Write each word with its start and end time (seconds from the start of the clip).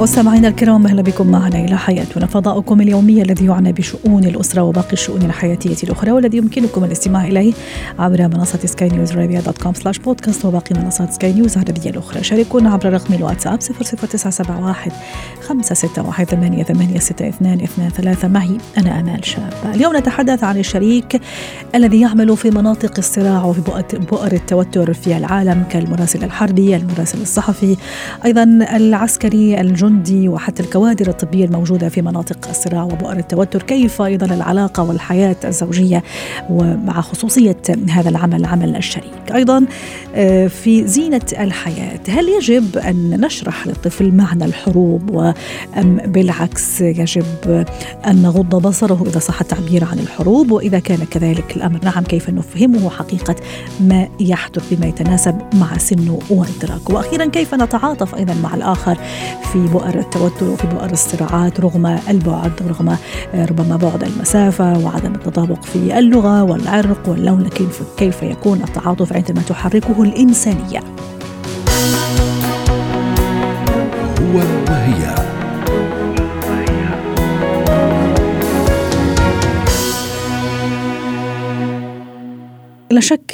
مستمعينا 0.00 0.48
الكرام 0.48 0.86
أهلا 0.86 1.02
بكم 1.02 1.26
معنا 1.26 1.58
إلى 1.64 1.78
حياتنا. 1.78 2.26
فضاؤكم 2.26 2.80
اليومي 2.80 3.22
الذي 3.22 3.46
يعنى 3.46 3.72
بشؤون 3.72 4.24
الأسرة 4.24 4.62
وباقي 4.62 4.92
الشؤون 4.92 5.22
الحياتية 5.22 5.76
الأخرى 5.84 6.12
والذي 6.12 6.38
يمكنكم 6.38 6.84
الاستماع 6.84 7.24
إليه 7.24 7.52
عبر 7.98 8.28
منصة 8.28 8.58
سكاي 8.64 8.88
نيوز 8.88 9.12
عربيه 9.12 9.40
dot 9.40 9.62
com 9.62 9.74
slash 9.74 9.98
بودكاست 9.98 10.44
وباقي 10.44 10.80
منصات 10.82 11.12
سكاي 11.12 11.32
نيوز 11.32 11.58
العربية 11.58 11.90
الأخرى. 11.90 12.24
شاركونا 12.24 12.70
عبر 12.70 12.92
رقم 12.92 13.14
الواتساب 13.14 13.58
00971 13.60 14.92
561 15.48 16.24
ثمانية 16.24 16.62
ثمانية 16.62 16.98
ستة 16.98 17.28
اثنان 17.28 17.60
اثنان 17.60 17.88
ثلاثة. 17.88 18.28
معي 18.28 18.58
أنا 18.78 19.00
أمال 19.00 19.24
شاب. 19.24 19.52
اليوم 19.74 19.96
نتحدث 19.96 20.44
عن 20.44 20.58
الشريك 20.58 21.20
الذي 21.74 22.00
يعمل 22.00 22.36
في 22.36 22.50
مناطق 22.50 22.92
الصراع 22.98 23.44
وفي 23.44 23.60
بؤر 24.10 24.32
التوتر 24.32 24.92
في 24.92 25.16
العالم 25.16 25.64
كالمراسل 25.70 26.24
الحربي 26.24 26.76
المراسل 26.76 27.22
الصحفي 27.22 27.76
أيضا 28.24 28.42
العسكري 28.76 29.60
الجندي 29.60 29.85
الجندي 29.86 30.28
وحتى 30.28 30.62
الكوادر 30.62 31.08
الطبية 31.08 31.44
الموجودة 31.44 31.88
في 31.88 32.02
مناطق 32.02 32.48
الصراع 32.48 32.82
وبؤر 32.82 33.16
التوتر 33.16 33.62
كيف 33.62 34.02
أيضا 34.02 34.26
العلاقة 34.26 34.82
والحياة 34.82 35.36
الزوجية 35.44 36.02
ومع 36.50 37.00
خصوصية 37.00 37.56
هذا 37.90 38.08
العمل 38.08 38.44
عمل 38.44 38.76
الشريك؟ 38.76 39.32
أيضا 39.34 39.64
آه، 40.14 40.46
في 40.46 40.86
زينة 40.86 41.20
الحياة 41.32 42.00
هل 42.08 42.28
يجب 42.28 42.78
أن 42.78 43.20
نشرح 43.20 43.66
للطفل 43.66 44.12
معنى 44.12 44.44
الحروب 44.44 45.10
وأم 45.10 45.96
بالعكس 46.06 46.80
يجب 46.80 47.64
أن 48.06 48.22
نغض 48.22 48.66
بصره 48.66 49.04
إذا 49.06 49.18
صح 49.18 49.40
التعبير 49.40 49.84
عن 49.84 49.98
الحروب؟ 49.98 50.50
وإذا 50.50 50.78
كان 50.78 50.98
كذلك 51.10 51.56
الأمر 51.56 51.80
نعم 51.84 52.04
كيف 52.04 52.30
نفهمه 52.30 52.90
حقيقة 52.90 53.36
ما 53.80 54.08
يحدث 54.20 54.74
بما 54.74 54.86
يتناسب 54.86 55.38
مع 55.54 55.78
سنه 55.78 56.18
وإدراكه 56.30 56.94
وأخيرا 56.94 57.24
كيف 57.26 57.54
نتعاطف 57.54 58.14
أيضا 58.14 58.34
مع 58.34 58.54
الآخر 58.54 58.98
في 59.52 59.58
بؤر 59.76 59.98
التوتر 59.98 60.48
وفي 60.48 60.66
بؤر 60.66 60.92
الصراعات 60.92 61.60
رغم 61.60 61.86
البعد 61.86 62.52
رغم 62.68 62.88
آه، 62.88 63.46
ربما 63.46 63.76
بعد 63.76 64.02
المسافة 64.02 64.78
وعدم 64.78 65.14
التطابق 65.14 65.62
في 65.62 65.98
اللغة 65.98 66.42
والعرق 66.42 67.08
واللون 67.08 67.42
لكن 67.42 67.66
كيف 67.96 68.22
يكون 68.22 68.62
التعاطف 68.62 69.12
عندما 69.12 69.42
تحركه 69.42 70.02
الإنسانية. 70.02 70.80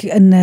أن 0.05 0.33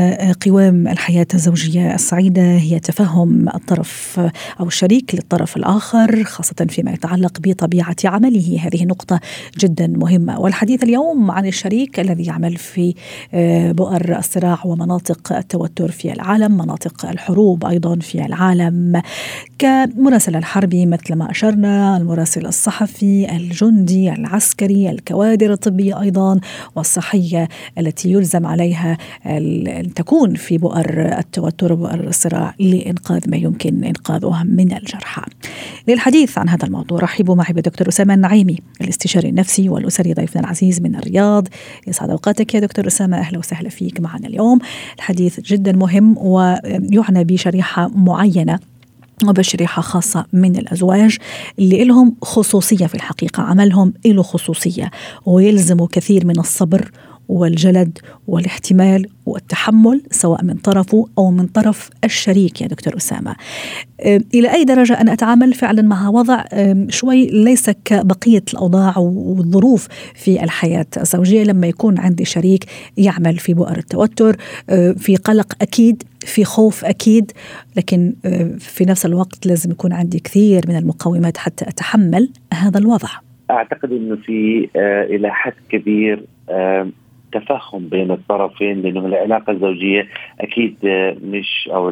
قوام 0.47 0.89
الحياة 0.89 1.27
الزوجية 1.35 1.95
السعيدة 1.95 2.43
هي 2.43 2.79
تفهم 2.79 3.49
الطرف 3.49 4.21
أو 4.61 4.67
الشريك 4.67 5.15
للطرف 5.15 5.57
الآخر 5.57 6.25
خاصة 6.25 6.67
فيما 6.69 6.93
يتعلق 6.93 7.39
بطبيعة 7.41 7.97
عمله. 8.05 8.61
هذه 8.61 8.85
نقطة 8.85 9.21
جدا 9.59 9.87
مهمة. 9.87 10.41
والحديث 10.41 10.83
اليوم 10.83 11.31
عن 11.31 11.47
الشريك 11.47 12.01
الذي 12.01 12.25
يعمل 12.25 12.57
في 12.57 12.95
آه، 13.35 13.73
بؤر 13.73 14.19
الصراع 14.19 14.59
ومناطق 14.65 15.33
التوتر 15.33 15.91
في 15.91 16.13
العالم 16.13 16.53
مناطق 16.53 17.07
الحروب 17.07 17.65
أيضا 17.65 17.99
في 17.99 18.27
العالم. 18.27 19.03
كمراسل 19.59 20.37
الحربي 20.37 20.87
مثل 20.87 21.15
ما 21.15 21.31
أشرنا 21.31 21.97
المراسل 21.97 22.47
الصحفي 22.47 23.37
الجندي 23.37 24.13
العسكري 24.13 24.91
الكوادر 24.91 25.53
الطبية 25.53 26.01
أيضا 26.01 26.41
والصحية 26.77 27.49
التي 27.79 28.13
يلزم 28.13 28.47
عليها 28.47 28.99
أن 29.69 29.95
تكون 29.95 30.35
في 30.35 30.59
بؤر 30.59 31.19
التوتر 31.19 31.73
وبؤر 31.73 32.07
الصراع 32.07 32.55
لإنقاذ 32.59 33.31
ما 33.31 33.37
يمكن 33.37 33.85
إنقاذه 33.85 34.43
من 34.45 34.73
الجرحى. 34.73 35.23
للحديث 35.89 36.39
عن 36.39 36.49
هذا 36.49 36.67
الموضوع 36.67 36.99
رحبوا 36.99 37.35
معي 37.35 37.53
بالدكتور 37.53 37.89
أسامة 37.89 38.15
النعيمي 38.15 38.57
الاستشاري 38.81 39.29
النفسي 39.29 39.69
والأسري 39.69 40.15
ضيفنا 40.15 40.43
العزيز 40.43 40.81
من 40.81 40.97
الرياض. 40.97 41.49
يسعد 41.87 42.11
أوقاتك 42.11 42.55
يا 42.55 42.61
دكتور 42.61 42.87
أسامة 42.87 43.19
أهلا 43.19 43.39
وسهلا 43.39 43.69
فيك 43.69 44.01
معنا 44.01 44.27
اليوم. 44.27 44.59
الحديث 44.97 45.41
جدا 45.41 45.73
مهم 45.73 46.19
ويعنى 46.19 47.25
بشريحة 47.25 47.89
معينة 47.89 48.59
وبشريحة 49.29 49.83
خاصة 49.83 50.27
من 50.33 50.57
الأزواج 50.57 51.17
اللي 51.59 51.85
لهم 51.85 52.17
خصوصية 52.23 52.87
في 52.87 52.95
الحقيقة 52.95 53.43
عملهم 53.43 53.93
له 54.07 54.23
خصوصية 54.23 54.91
ويلزموا 55.27 55.87
كثير 55.93 56.27
من 56.27 56.39
الصبر 56.39 56.91
والجلد 57.31 57.99
والاحتمال 58.27 59.07
والتحمل 59.27 60.03
سواء 60.11 60.45
من 60.45 60.55
طرفه 60.55 61.07
أو 61.19 61.31
من 61.31 61.47
طرف 61.47 61.91
الشريك 62.05 62.63
يا 62.63 62.67
دكتور 62.67 62.97
أسامة. 62.97 63.37
إلى 64.35 64.53
أي 64.55 64.65
درجة 64.65 65.01
أنا 65.01 65.13
أتعامل 65.13 65.55
فعلا 65.55 65.83
مع 65.83 66.09
وضع 66.09 66.45
شوي 66.89 67.27
ليس 67.27 67.71
كبقية 67.71 68.43
الأوضاع 68.53 68.99
والظروف 68.99 69.89
في 70.15 70.45
الحياة 70.45 70.87
الزوجية 70.97 71.45
لما 71.45 71.67
يكون 71.67 71.99
عندي 71.99 72.25
شريك 72.25 72.65
يعمل 72.97 73.37
في 73.37 73.55
بؤر 73.55 73.79
التوتر 73.79 74.37
في 74.97 75.17
قلق 75.25 75.53
أكيد 75.63 76.03
في 76.21 76.45
خوف 76.45 76.85
أكيد 76.85 77.33
لكن 77.77 78.15
في 78.59 78.85
نفس 78.85 79.07
الوقت 79.07 79.47
لازم 79.47 79.71
يكون 79.71 79.93
عندي 79.93 80.19
كثير 80.19 80.63
من 80.69 80.77
المقومات 80.77 81.37
حتى 81.37 81.69
أتحمل 81.69 82.31
هذا 82.55 82.79
الوضع. 82.79 83.09
أعتقد 83.51 83.93
إنه 83.93 84.17
في 84.17 84.69
إلى 85.11 85.31
حد 85.31 85.53
كبير 85.71 86.27
تفهم 87.33 87.89
بين 87.89 88.11
الطرفين 88.11 88.83
لأنه 88.83 89.07
العلاقة 89.07 89.51
الزوجية 89.51 90.09
أكيد 90.41 90.77
مش 91.23 91.69
أو 91.73 91.89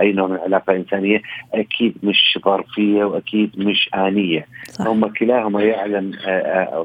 أي 0.00 0.12
نوع 0.12 0.26
من 0.28 0.34
العلاقة 0.34 0.70
الإنسانية 0.70 1.22
أكيد 1.54 1.94
مش 2.02 2.38
ظرفية 2.44 3.04
وأكيد 3.04 3.50
مش 3.58 3.90
آنية. 3.94 4.46
صح. 4.68 4.86
هم 4.86 5.06
كلاهما 5.06 5.62
يعلم 5.62 6.12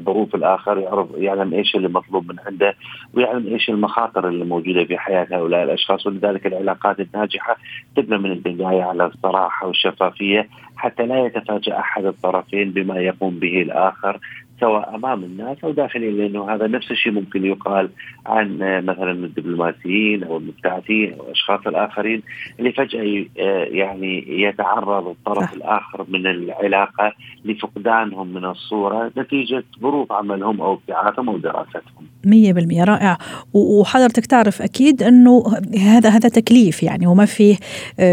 ظروف 0.04 0.34
الآخر 0.34 0.78
يعرف 0.78 1.08
يعلم 1.16 1.54
إيش 1.54 1.76
اللي 1.76 1.88
مطلوب 1.88 2.32
من 2.32 2.36
عنده 2.46 2.74
ويعلم 3.14 3.46
إيش 3.46 3.70
المخاطر 3.70 4.28
اللي 4.28 4.44
موجودة 4.44 4.84
في 4.84 4.98
حياه 4.98 5.26
هؤلاء 5.32 5.62
الأشخاص. 5.64 6.06
ولذلك 6.06 6.46
العلاقات 6.46 7.00
الناجحة 7.00 7.56
تبنى 7.96 8.18
من 8.18 8.32
البدايه 8.32 8.82
على 8.82 9.06
الصراحة 9.06 9.66
والشفافية 9.66 10.48
حتى 10.76 11.06
لا 11.06 11.26
يتفاجأ 11.26 11.78
أحد 11.78 12.04
الطرفين 12.04 12.70
بما 12.70 12.98
يقوم 13.00 13.38
به 13.38 13.62
الآخر. 13.62 14.18
سواء 14.60 14.94
أمام 14.94 15.24
الناس 15.24 15.56
أو 15.64 15.70
داخليا 15.72 16.10
لأنه 16.10 16.54
هذا 16.54 16.66
نفس 16.66 16.90
الشيء 16.90 17.12
ممكن 17.12 17.44
يقال 17.44 17.90
عن 18.26 18.58
مثلا 18.84 19.10
الدبلوماسيين 19.10 20.24
أو 20.24 20.36
المبتعثين 20.36 21.12
أو 21.12 21.26
الاشخاص 21.26 21.66
الآخرين 21.66 22.22
اللي 22.58 22.72
فجأة 22.72 23.24
يعني 23.70 24.42
يتعرض 24.42 25.06
الطرف 25.06 25.54
الآخر 25.54 26.06
من 26.08 26.26
العلاقة 26.26 27.12
لفقدانهم 27.44 28.34
من 28.34 28.44
الصورة 28.44 29.12
نتيجة 29.18 29.64
ظروف 29.82 30.12
عملهم 30.12 30.60
أو 30.60 30.74
ابتعاثهم 30.74 31.28
أو 31.28 31.38
دراستهم. 31.38 32.08
100% 32.26 32.84
رائع 32.84 33.18
وحضرتك 33.54 34.26
تعرف 34.26 34.62
أكيد 34.62 35.02
إنه 35.02 35.42
هذا 35.80 36.08
هذا 36.10 36.28
تكليف 36.28 36.82
يعني 36.82 37.06
وما 37.06 37.24
فيه 37.24 37.56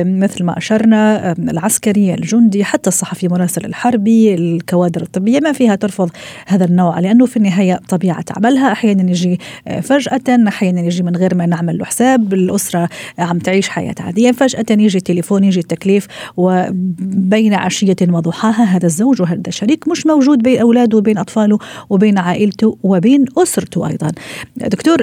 مثل 0.05 0.43
ما 0.45 0.57
أشرنا 0.57 1.31
العسكري 1.31 2.13
الجندي 2.13 2.63
حتى 2.63 2.87
الصحفي 2.87 3.27
مراسل 3.27 3.65
الحربي 3.65 4.35
الكوادر 4.35 5.01
الطبية 5.01 5.39
ما 5.39 5.51
فيها 5.51 5.75
ترفض 5.75 6.09
هذا 6.47 6.65
النوع 6.65 6.99
لأنه 6.99 7.25
في 7.25 7.37
النهاية 7.37 7.79
طبيعة 7.89 8.25
عملها 8.37 8.71
أحيانا 8.71 9.09
يجي 9.09 9.39
فجأة 9.81 10.47
أحيانا 10.47 10.81
يجي 10.81 11.03
من 11.03 11.15
غير 11.15 11.35
ما 11.35 11.45
نعمل 11.45 11.77
له 11.77 11.85
حساب. 11.85 12.33
الأسرة 12.33 12.89
عم 13.19 13.39
تعيش 13.39 13.69
حياة 13.69 13.95
عادية. 13.99 14.31
فجأة 14.31 14.65
يجي 14.69 14.99
تليفون 14.99 15.43
يجي 15.43 15.59
التكليف 15.59 16.07
وبين 16.37 17.53
عشية 17.53 17.95
وضحاها 18.09 18.63
هذا 18.63 18.85
الزوج 18.85 19.21
وهذا 19.21 19.41
الشريك 19.47 19.87
مش 19.87 20.05
موجود 20.05 20.43
بين 20.43 20.61
أولاده 20.61 20.97
وبين 20.97 21.17
أطفاله 21.17 21.59
وبين 21.89 22.17
عائلته 22.17 22.77
وبين 22.83 23.25
أسرته 23.37 23.87
أيضا. 23.87 24.11
دكتور 24.55 24.97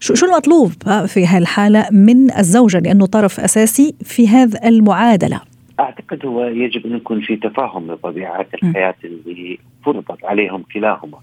شو 0.00 0.26
المطلوب 0.26 0.72
في 1.06 1.26
هالحالة 1.26 1.88
من 1.90 2.38
الزوجة؟ 2.38 2.78
لأنه 2.78 3.06
طرف 3.06 3.40
أساسي 3.40 3.94
في 4.02 4.28
هذا 4.28 4.68
المعادلة. 4.68 5.40
أعتقد 5.80 6.26
هو 6.26 6.44
يجب 6.44 6.86
أن 6.86 6.96
يكون 6.96 7.20
في 7.20 7.36
تفاهم 7.36 7.92
لطبيعه 7.92 8.46
الحياة 8.54 8.94
اللي 9.04 9.58
فرضت 9.86 10.24
عليهم 10.24 10.62
كلاهما. 10.74 11.18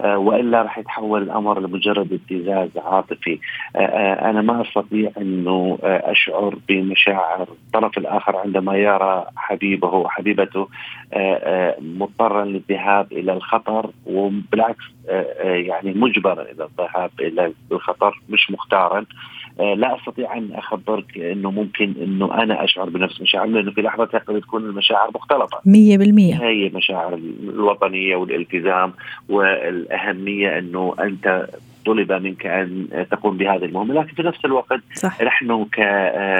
آه، 0.00 0.18
وإلا 0.18 0.62
راح 0.62 0.78
يتحول 0.78 1.22
الأمر 1.22 1.60
لمجرد 1.60 2.12
ابتزاز 2.12 2.68
عاطفي. 2.78 3.38
آه، 3.76 3.78
آه، 3.78 4.30
أنا 4.30 4.42
ما 4.42 4.62
أستطيع 4.62 5.10
أنه 5.18 5.78
أشعر 5.82 6.58
بمشاعر 6.68 7.42
الطرف 7.42 7.98
الآخر 7.98 8.36
عندما 8.36 8.76
يرى 8.76 9.26
حبيبه 9.36 9.88
وحبيبته 9.88 10.68
مضطرا 11.80 12.44
للذهاب 12.44 13.12
إلى 13.12 13.32
الخطر 13.32 13.90
وبالعكس 14.06 14.84
يعني 15.42 15.92
مجبرا 15.94 16.42
إلى 16.42 16.64
الذهاب 16.64 17.10
إلى 17.20 17.52
الخطر 17.72 18.20
مش 18.28 18.50
مختارا. 18.50 19.04
لا 19.58 19.96
أستطيع 19.96 20.36
أن 20.36 20.48
أخبرك 20.54 21.18
إنه 21.18 21.50
ممكن 21.50 21.94
إنه 22.02 22.42
أنا 22.42 22.64
أشعر 22.64 22.88
بنفس 22.88 23.20
مشاعر 23.20 23.46
لأنه 23.46 23.70
في 23.70 23.82
لحظة 23.82 24.04
قد 24.04 24.40
تكون 24.40 24.64
المشاعر 24.64 25.10
مختلطة. 25.14 25.58
100% 25.58 25.68
هي 26.42 26.68
مشاعر 26.74 27.14
الوطنية 27.42 28.16
والالتزام 28.16 28.92
والأهمية 29.28 30.58
إنه 30.58 30.94
أنت 31.00 31.46
طلب 31.88 32.12
منك 32.12 32.46
أن 32.46 32.88
تقوم 33.10 33.36
بهذه 33.36 33.64
المهمة 33.64 33.94
لكن 33.94 34.14
في 34.14 34.22
نفس 34.22 34.44
الوقت 34.44 34.80
صح. 34.94 35.22
نحن 35.22 35.66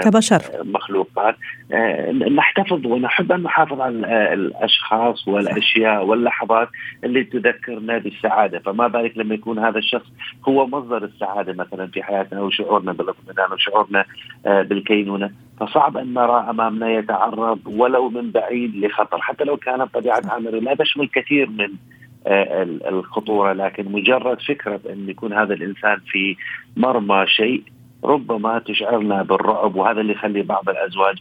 كبشر. 0.05 0.43
مخلوقات 0.65 1.37
آه، 1.73 2.13
نحتفظ 2.13 2.87
ونحب 2.87 3.33
أن 3.33 3.43
نحافظ 3.43 3.81
على 3.81 3.95
الأشخاص 4.35 5.29
والأشياء 5.29 6.05
واللحظات 6.05 6.69
اللي 7.05 7.25
تذكرنا 7.25 7.99
بالسعادة. 7.99 8.59
فما 8.59 8.87
بالك 8.87 9.19
لما 9.19 9.35
يكون 9.35 9.59
هذا 9.59 9.79
الشخص 9.79 10.07
هو 10.49 10.67
مصدر 10.67 11.05
السعادة 11.05 11.53
مثلا 11.53 11.87
في 11.87 12.03
حياتنا 12.03 12.41
وشعورنا 12.41 12.93
بالأطمئنان 12.93 13.53
وشعورنا 13.53 14.05
آه، 14.47 14.63
بالكينونة؟ 14.63 15.31
فصعب 15.61 15.97
أن 15.97 16.15
نرى 16.15 16.47
أمامنا 16.51 16.91
يتعرض 16.91 17.59
ولو 17.67 18.09
من 18.09 18.31
بعيد 18.31 18.77
لخطر 18.77 19.19
حتى 19.21 19.45
لو 19.45 19.57
كانت 19.57 19.95
طبيعه 19.95 20.23
عمله 20.31 20.61
لا 20.61 20.75
تشمل 20.75 21.09
كثير 21.09 21.51
من 21.51 21.65
آه، 21.65 21.98
الخطورة 22.89 23.53
لكن 23.53 23.93
مجرد 23.93 24.41
فكرة 24.41 24.81
ان 24.91 25.09
يكون 25.09 25.33
هذا 25.33 25.55
الإنسان 25.55 25.99
في 26.07 26.37
مرمى 26.77 27.27
شيء 27.27 27.63
ربما 28.05 28.59
تشعرنا 28.59 29.23
بالرعب 29.23 29.77
وهذا 29.77 30.01
اللي 30.01 30.13
يخلي 30.13 30.43
بعض 30.43 30.69
الأزواج 30.69 31.17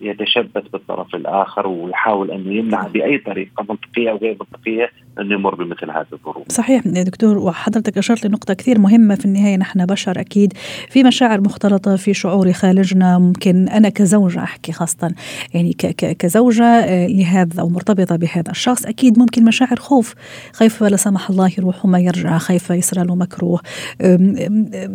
يتشبث 0.00 0.68
بالطرف 0.72 1.14
الآخر 1.14 1.66
ويحاول 1.66 2.30
انه 2.30 2.52
يمنع 2.52 2.86
بأي 2.86 3.18
طريقة 3.18 3.66
منطقية 3.68 4.10
أو 4.10 4.16
غير 4.16 4.36
منطقية 4.40 4.90
انه 5.20 5.34
يمر 5.34 5.54
بمثل 5.54 5.90
هذه 5.90 6.06
الظروف. 6.12 6.44
صحيح 6.48 6.88
دكتور 6.88 7.38
وحضرتك 7.38 7.98
أشرت 7.98 8.26
لنقطة 8.26 8.54
كثير 8.54 8.78
مهمة 8.78 9.14
في 9.14 9.24
النهاية 9.24 9.56
نحن 9.56 9.86
بشر 9.86 10.20
أكيد 10.20 10.52
في 10.90 11.02
مشاعر 11.02 11.40
مختلطة 11.40 11.96
في 11.96 12.14
شعور 12.14 12.52
خالجنا 12.52 13.18
ممكن 13.18 13.68
أنا 13.68 13.88
كزوجة 13.88 14.42
أحكي 14.42 14.72
خاصة 14.72 15.14
يعني 15.54 15.72
كزوجة 16.18 16.64
آه، 16.64 17.06
لهذا 17.06 17.60
أو 17.60 17.68
مرتبطة 17.68 18.16
بهذا 18.16 18.50
الشخص 18.50 18.86
أكيد 18.86 19.18
ممكن 19.18 19.44
مشاعر 19.44 19.76
خوف 19.76 20.14
خايفه 20.52 20.88
لا 20.88 20.96
سمح 20.96 21.30
الله 21.30 21.50
يروح 21.58 21.84
وما 21.84 21.98
يرجع 21.98 22.38
خايفه 22.38 22.74
يصير 22.74 23.04
له 23.04 23.14
مكروه 23.14 23.60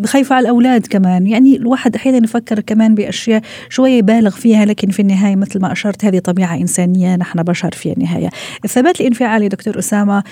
خايفه 0.06 0.36
على 0.36 0.44
الأولاد 0.44 0.88
كمان 0.88 1.28
يعني 1.28 1.56
الواحد 1.56 1.96
أحيانا 1.96 2.18
يفكر 2.18 2.60
كمان 2.60 2.96
بأشياء 2.96 3.42
شوية 3.70 3.98
يبالغ 3.98 4.43
فيها 4.44 4.66
لكن 4.66 4.90
في 4.90 5.02
النهاية 5.02 5.36
مثل 5.36 5.62
ما 5.62 5.72
أشرت 5.72 6.06
هذه 6.06 6.20
طبيعة 6.20 6.56
إنسانية 6.56 7.16
نحن 7.16 7.44
بشر 7.44 7.72
في 7.72 7.94
النهايه 7.94 8.30
الثبات 8.66 9.02
الانفعالي 9.02 9.48
دكتور 9.48 9.80
أسامة 9.80 10.24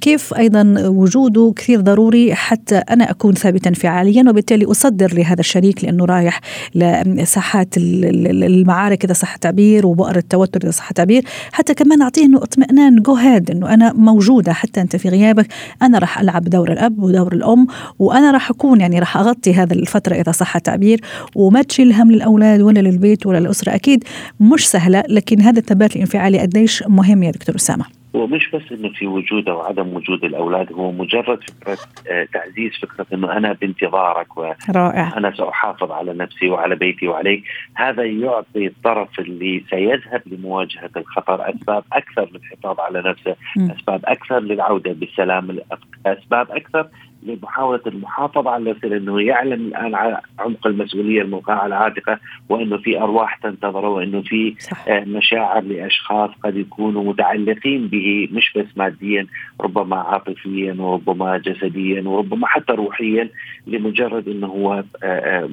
كيف 0.00 0.34
أيضا 0.34 0.74
وجوده 0.78 1.52
كثير 1.56 1.80
ضروري 1.80 2.34
حتى 2.34 2.76
أنا 2.76 3.10
أكون 3.10 3.34
ثابتا 3.34 3.68
انفعاليا 3.68 4.24
وبالتالي 4.28 4.64
أصدر 4.64 5.14
لهذا 5.14 5.40
الشريك 5.40 5.84
لأنه 5.84 6.04
رايح 6.04 6.40
لساحات 6.74 7.74
المعارك 7.76 9.04
إذا 9.04 9.12
صح 9.12 9.34
التعبير 9.34 9.86
وبؤر 9.86 10.16
التوتر 10.16 10.60
إذا 10.62 10.70
صح 10.70 10.88
التعبير 10.88 11.24
حتى 11.52 11.74
كمان 11.74 12.02
أعطيه 12.02 12.24
إنه 12.24 12.38
اطمئنان 12.38 13.02
جهاد 13.02 13.50
إنه 13.50 13.74
أنا 13.74 13.92
موجودة 13.92 14.52
حتى 14.52 14.80
أنت 14.80 14.96
في 14.96 15.08
غيابك. 15.08 15.46
أنا 15.82 15.98
راح 15.98 16.20
ألعب 16.20 16.44
دور 16.44 16.72
الأب 16.72 16.98
ودور 16.98 17.32
الأم 17.32 17.66
وأنا 17.98 18.30
راح 18.30 18.50
أكون 18.50 18.80
يعني 18.80 18.98
راح 18.98 19.16
أغطي 19.16 19.54
هذا 19.54 19.74
الفترة 19.74 20.14
إذا 20.14 20.32
صح 20.32 20.56
التعبير 20.56 21.00
وما 21.34 21.62
تشيل 21.62 21.92
هم 21.92 22.12
للأولاد 22.12 22.60
ولا 22.60 22.80
للبيت 22.80 23.26
ولا 23.30 23.38
للاسره 23.38 23.74
أكيد 23.74 24.04
مش 24.40 24.68
سهلة 24.68 25.02
لكن 25.08 25.40
هذا 25.40 25.58
الثبات 25.58 25.96
الانفعالي 25.96 26.38
قديش 26.38 26.82
مهم 26.86 27.22
يا 27.22 27.30
دكتور 27.30 27.56
أسامة؟ 27.56 27.84
هو 28.16 28.26
مش 28.26 28.50
بس 28.50 28.62
إنه 28.72 28.88
في 28.88 29.06
وجود 29.06 29.48
أو 29.48 29.60
عدم 29.60 29.94
وجود 29.94 30.24
الأولاد 30.24 30.72
هو 30.72 30.92
مجرد 30.92 31.38
فكرة 31.42 31.78
آه، 32.10 32.28
تعزيز 32.32 32.72
فكرة 32.82 33.06
إنه 33.12 33.32
أنا 33.32 33.52
بانتظارك 33.52 34.36
وأنا 34.36 35.32
سأحافظ 35.36 35.90
على 35.90 36.14
نفسي 36.14 36.48
وعلى 36.48 36.76
بيتي 36.76 37.08
وعليك. 37.08 37.44
هذا 37.74 38.04
يعطي 38.04 38.66
الطرف 38.66 39.20
اللي 39.20 39.64
سيذهب 39.70 40.22
لمواجهة 40.26 40.90
الخطر 40.96 41.50
أسباب 41.50 41.84
أكثر 41.92 42.30
للحفاظ 42.32 42.80
على 42.80 43.02
نفسه 43.06 43.36
م. 43.56 43.70
أسباب 43.70 44.00
أكثر 44.04 44.40
للعودة 44.40 44.92
بالسلام 44.92 45.58
أسباب 46.06 46.50
أكثر 46.50 46.88
لمحاولة 47.22 47.80
المحافظة 47.86 48.50
على 48.50 48.70
نفسه 48.70 48.88
لأنه 48.88 49.22
يعلم 49.22 49.66
الآن 49.66 49.94
على 49.94 50.20
عمق 50.38 50.66
المسؤولية 50.66 51.22
الموقعه 51.22 51.54
على 51.54 51.74
عاتقه 51.74 52.18
وإنه 52.48 52.76
في 52.76 52.98
أرواح 52.98 53.36
تنتظره 53.36 53.88
وإنه 53.88 54.22
في 54.22 54.54
صح. 54.58 54.88
آه، 54.88 55.04
مشاعر 55.04 55.62
لأشخاص 55.62 56.30
قد 56.44 56.56
يكونوا 56.56 57.04
متعلقين 57.04 57.86
به 57.86 58.28
مش 58.32 58.52
بس 58.56 58.66
ماديا 58.76 59.26
ربما 59.60 59.96
عاطفيا 59.96 60.76
وربما 60.78 61.38
جسديا 61.38 62.02
وربما 62.02 62.46
حتى 62.46 62.72
روحيا 62.72 63.28
لمجرد 63.66 64.28
إنه 64.28 64.46
هو 64.46 64.72
آه، 64.72 64.84
آه، 65.04 65.48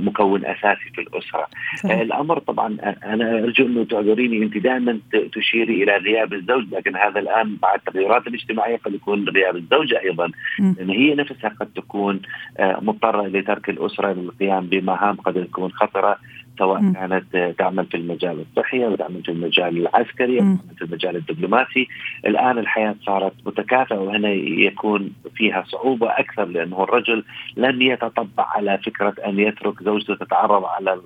مكون 0.00 0.44
أساسي 0.46 0.90
في 0.94 1.00
الأسرة. 1.00 1.46
صح. 1.82 1.90
الأمر 1.90 2.38
طبعا 2.38 2.76
أنا 3.04 3.38
أرجو 3.38 3.66
أنه 3.66 3.84
تعذريني 3.84 4.42
أنت 4.42 4.58
دائما 4.58 4.98
تشيري 5.32 5.82
إلى 5.82 5.96
غياب 5.96 6.32
الزوج 6.32 6.64
لكن 6.72 6.96
هذا 6.96 7.20
الآن 7.20 7.56
مع 7.62 7.74
التغيرات 7.74 8.26
الاجتماعية 8.26 8.76
قد 8.76 8.94
يكون 8.94 9.28
غياب 9.28 9.56
الزوجه 9.56 10.00
أيضا 10.00 10.30
لأن 10.58 10.90
هي 10.90 11.07
هي 11.08 11.14
نفسها 11.14 11.48
قد 11.60 11.68
تكون 11.76 12.20
آه، 12.58 12.78
مضطرة 12.82 13.26
لترك 13.26 13.68
الأسرة 13.68 14.12
للقيام 14.12 14.66
بمهام 14.66 15.16
قد 15.16 15.44
تكون 15.44 15.72
خطرة 15.72 16.18
سواء. 16.58 16.92
كانت 16.92 17.54
تعمل 17.58 17.86
في 17.86 17.96
المجال 17.96 18.44
الصحي 18.50 18.86
أو 18.86 18.94
تعمل 18.96 19.22
في 19.22 19.32
المجال 19.32 19.78
العسكري 19.78 20.40
أو 20.40 20.56
في 20.78 20.84
المجال 20.84 21.16
الدبلوماسي 21.16 21.88
الآن 22.26 22.58
الحياة 22.58 22.94
صارت 23.06 23.32
متكافئة 23.46 23.96
وهنا 23.96 24.28
يكون 24.68 25.12
فيها 25.34 25.64
صعوبة 25.68 26.10
أكثر 26.10 26.44
لأنه 26.44 26.82
الرجل 26.82 27.24
لم 27.56 27.82
يتطبع 27.82 28.46
على 28.56 28.78
فكرة 28.78 29.14
أن 29.26 29.38
يترك 29.38 29.82
زوجته 29.82 30.14
تتعرض 30.14 30.64
على 30.64 31.00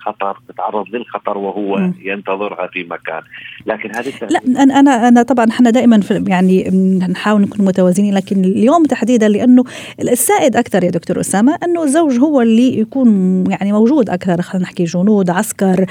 الخطر 0.00 0.40
تتعرض 0.48 0.88
للخطر 0.88 1.38
وهو 1.38 1.76
م. 1.76 1.94
ينتظرها 2.02 2.66
في 2.66 2.84
مكان 2.84 3.22
لكن 3.66 3.96
هذه 3.96 4.12
لا 4.30 4.62
أنا 4.80 5.08
أنا 5.08 5.22
طبعا 5.22 5.46
إحنا 5.50 5.70
دائما 5.70 6.00
يعني 6.10 6.68
نحاول 7.08 7.40
نكون 7.40 7.66
متوازنين 7.66 8.14
لكن 8.14 8.44
اليوم 8.44 8.84
تحديدا 8.84 9.28
لأنه 9.28 9.64
السائد 10.00 10.56
أكثر 10.56 10.84
يا 10.84 10.90
دكتور 10.90 11.20
أسامة 11.20 11.58
أنه 11.64 11.84
الزوج 11.84 12.18
هو 12.18 12.42
اللي 12.42 12.78
يكون 12.78 13.10
يعني 13.50 13.72
موجود 13.72 14.10
أكثر 14.10 14.42
خلينا 14.42 14.66
نحكي 14.66 14.84
جنود 14.84 15.30
عسكر 15.30 15.86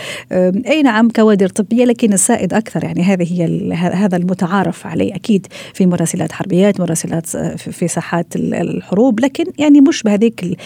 أي 0.68 0.82
نعم 0.84 1.10
كوادر 1.10 1.48
طبية 1.48 1.86
لكن 1.86 2.14
السائد 2.14 2.54
أكثر 2.54 2.84
يعني 2.84 3.02
هذه 3.02 3.42
هي 3.42 3.74
هذا 3.74 4.18
المتعارف 4.18 4.88
عليه 4.88 5.16
أكيد 5.16 5.48
في 5.74 5.86
مراسلات 5.86 6.32
حربيات 6.32 6.80
مراسلات 6.80 7.28
في 7.58 7.88
ساحات 7.88 8.36
الحروب 8.36 9.20
لكن 9.20 9.46
يعني 9.58 9.82
مش 9.82 10.04
بهذيك 10.04 10.58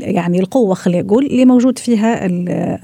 يعني 0.00 0.40
القوة 0.40 0.74
خلينا 0.74 1.02
نقول 1.02 1.26
اللي 1.26 1.44
موجود 1.44 1.78
فيها 1.78 2.26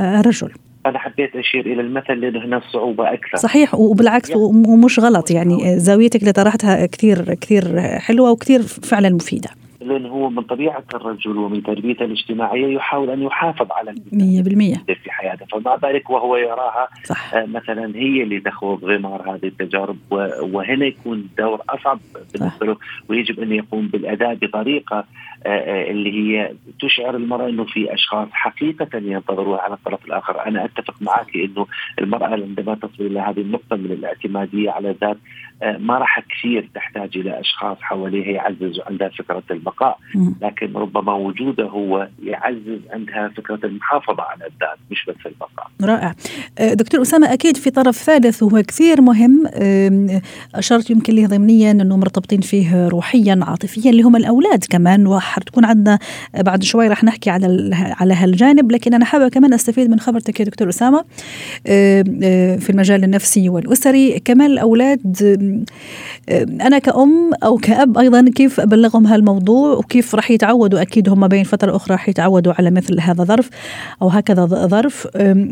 الرجل. 0.00 0.50
أنا 0.86 0.98
حبيت 0.98 1.36
أشير 1.36 1.66
إلى 1.66 1.80
المثل 1.80 2.20
لأنه 2.20 2.44
هنا 2.44 2.56
الصعوبه 2.56 3.12
أكثر. 3.12 3.36
صحيح 3.36 3.74
وبالعكس 3.74 4.36
ومش 4.36 4.98
غلط 4.98 5.30
يعني 5.30 5.78
زاويتك 5.78 6.20
اللي 6.20 6.32
طرحتها 6.32 6.86
كثير 6.86 7.34
كثير 7.34 7.80
حلوة 7.80 8.30
وكثير 8.30 8.62
فعلا 8.62 9.10
مفيدة. 9.10 9.50
لأنه 9.80 10.08
هو 10.08 10.30
من 10.30 10.42
طبيعة 10.42 10.84
الرجل 10.94 11.36
ومن 11.36 11.62
تربيته 11.62 12.04
الاجتماعية 12.04 12.76
يحاول 12.76 13.10
أن 13.10 13.22
يحافظ 13.22 13.66
على 13.72 13.94
100% 14.12 14.94
في 14.94 15.10
حياته. 15.10 15.46
فمع 15.46 15.76
ذلك 15.84 16.10
وهو 16.10 16.36
يراها 16.36 16.88
صح. 17.04 17.34
آه، 17.34 17.46
مثلا 17.46 17.96
هي 17.96 18.22
اللي 18.22 18.40
تخوض 18.40 18.84
غمار 18.84 19.34
هذه 19.34 19.46
التجارب 19.46 19.96
وهنا 20.40 20.86
يكون 20.86 21.28
دور 21.38 21.62
أصعب 21.68 22.00
بالنسبة 22.34 22.66
له 22.66 22.76
ويجب 23.08 23.40
أن 23.40 23.52
يقوم 23.52 23.88
بالأداء 23.88 24.34
بطريقة 24.34 24.96
آه، 24.96 25.00
آه، 25.00 25.04
اللي 25.46 26.12
هي 26.12 26.54
تشعر 26.80 27.16
المرأة 27.16 27.48
أنه 27.48 27.64
في 27.64 27.94
أشخاص 27.94 28.28
حقيقة 28.32 28.98
ينتظروها 28.98 29.60
على 29.60 29.74
الطرف 29.74 30.04
الآخر. 30.04 30.46
أنا 30.46 30.64
أتفق 30.64 30.94
معك 31.00 31.36
أنه 31.36 31.66
المرأة 31.98 32.26
عندما 32.26 32.74
تصل 32.74 33.06
إلى 33.06 33.20
هذه 33.20 33.40
النقطة 33.40 33.76
من 33.76 33.92
الاعتمادية 33.92 34.70
على 34.70 34.90
الذات 34.90 35.16
ما 35.62 35.98
راح 35.98 36.20
كثير 36.20 36.68
تحتاج 36.74 37.10
إلى 37.16 37.40
أشخاص 37.40 37.76
حواليها 37.80 38.28
يعززوا 38.28 38.84
عندها 38.86 39.08
فكرة 39.08 39.42
البقاء. 39.50 39.98
لكن 40.42 40.72
ربما 40.76 41.12
وجوده 41.14 41.64
هو 41.64 42.08
يعزز 42.22 42.80
عندها 42.90 43.28
فكرة 43.36 43.60
المحافظة 43.64 44.22
على 44.22 44.46
الذات 44.46 44.78
مش 44.90 45.04
بس 45.08 45.26
البقاء. 45.26 45.66
رائع. 45.82 46.14
دكتور 46.74 47.02
أسامة 47.02 47.32
أكيد 47.32 47.56
في 47.56 47.70
طرف 47.70 47.96
ثالث 47.96 48.42
وهو 48.42 48.62
كثير 48.62 49.00
مهم. 49.00 49.44
أشرت 50.54 50.90
يمكن 50.90 51.14
له 51.14 51.26
ضمنيا 51.26 51.70
أنه 51.70 51.96
مرتبطين 51.96 52.40
فيه 52.40 52.88
روحيا 52.88 53.40
عاطفيا 53.42 53.90
اللي 53.90 54.02
هم 54.02 54.16
الأولاد 54.16 54.64
كمان 54.70 55.18
حتكون 55.20 55.64
عندنا 55.64 55.98
بعد 56.34 56.62
شوي 56.62 56.88
رح 56.88 57.04
نحكي 57.04 57.30
على 57.30 57.70
على 58.00 58.14
هالجانب. 58.14 58.72
لكن 58.72 58.94
أنا 58.94 59.04
حابة 59.04 59.28
كمان 59.28 59.54
أستفيد 59.54 59.90
من 59.90 60.00
خبرتك 60.00 60.40
يا 60.40 60.44
دكتور 60.44 60.68
أسامة 60.68 61.04
آه، 61.66 62.04
آه، 62.22 62.56
في 62.56 62.70
المجال 62.70 63.04
النفسي 63.04 63.48
والأسري. 63.48 64.20
كمان 64.20 64.50
الأولاد 64.50 65.16
آه، 65.22 65.47
أنا 66.60 66.78
كأم 66.78 67.30
أو 67.44 67.56
كأب 67.56 67.98
أيضا 67.98 68.30
كيف 68.34 68.60
أبلغهم 68.60 69.06
هالموضوع 69.06 69.72
وكيف 69.72 70.14
رح 70.14 70.30
يتعودوا؟ 70.30 70.82
أكيد 70.82 71.08
هم 71.08 71.28
بين 71.28 71.44
فترة 71.44 71.76
أخرى 71.76 71.94
رح 71.94 72.08
يتعودوا 72.08 72.52
على 72.58 72.70
مثل 72.70 73.00
هذا 73.00 73.24
ظرف 73.24 73.50
أو 74.02 74.08
هكذا 74.08 74.44
ظرف. 74.46 75.06